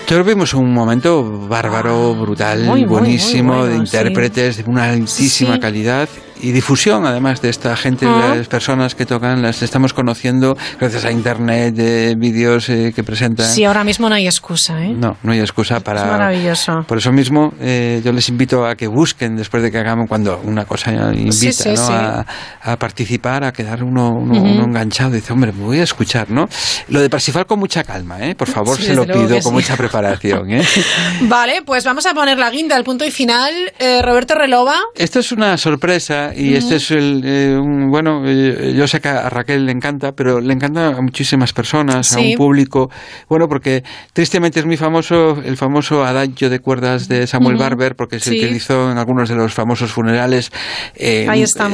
[0.07, 6.09] Todos vimos un momento bárbaro, brutal, buenísimo, de intérpretes de una altísima calidad
[6.45, 11.07] y difusión además de esta gente, de las personas que tocan, las estamos conociendo gracias
[11.07, 13.47] a internet, de vídeos eh, que presentan.
[13.47, 14.92] Sí, ahora mismo no hay excusa, ¿eh?
[14.95, 16.03] No, no hay excusa para...
[16.03, 16.72] Es maravilloso.
[16.86, 20.38] Por eso mismo eh, yo les invito a que busquen después de que hagamos, cuando
[20.45, 22.24] una cosa invita ¿no?
[22.62, 26.47] A, participar, a quedar uno, uno, enganchado, dice, hombre, me voy a escuchar, ¿no?
[26.88, 28.34] Lo de Parsifal con mucha calma, ¿eh?
[28.34, 30.62] Por favor, se lo pido con mucha preparación, ¿eh?
[31.22, 33.53] vale, pues vamos a poner la guinda, el punto y final.
[33.78, 34.76] Eh, Roberto Relova.
[34.95, 39.28] Esto es una sorpresa y este es el, eh, bueno, eh, yo sé que a
[39.28, 42.91] Raquel le encanta, pero le encanta a muchísimas personas, a un público,
[43.28, 48.20] bueno, porque tristemente es muy famoso el famoso adagio de cuerdas de Samuel Barber, porque
[48.20, 50.51] se utilizó en algunos de los famosos funerales
[50.95, 51.26] eh,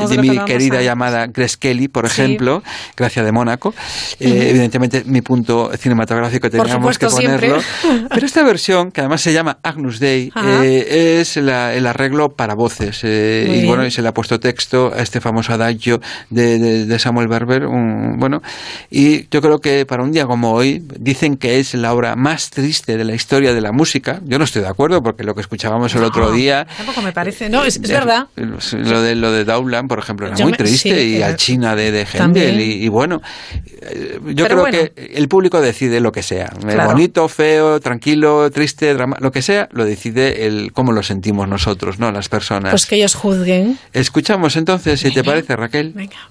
[0.09, 2.63] de mi querida llamada Grace Kelly, por ejemplo,
[2.97, 3.75] Gracia de Mónaco.
[4.19, 7.59] evidentemente mi punto cinematográfico teníamos que ponerlo.
[8.11, 10.33] Pero esta versión, que además se llama Agnus Dei,
[10.63, 13.05] es el arreglo para voces.
[13.05, 17.67] y bueno, y se le ha puesto texto a este famoso adagio de, Samuel Barber.
[17.67, 18.43] bueno,
[18.91, 22.51] y yo creo que para un día como hoy dicen que es la obra más
[22.51, 24.21] triste de la historia de la música.
[24.25, 26.67] Yo no estoy de acuerdo porque lo que escuchábamos el otro día.
[26.77, 27.49] Tampoco me parece.
[27.49, 28.27] No, es, verdad.
[28.37, 32.07] Lo de lo de Daulan, por ejemplo, era muy triste y al China de, de
[32.07, 33.21] Händel y, bueno,
[33.83, 36.53] eh, yo creo que el público decide lo que sea,
[36.87, 41.99] bonito, feo, tranquilo, triste, drama, lo que sea, lo decide el cómo lo sentimos nosotros,
[41.99, 42.71] no las personas.
[42.71, 43.79] Pues que ellos juzguen.
[44.31, 45.93] Escuchamos entonces, si te parece, Raquel.
[45.93, 46.31] Venga.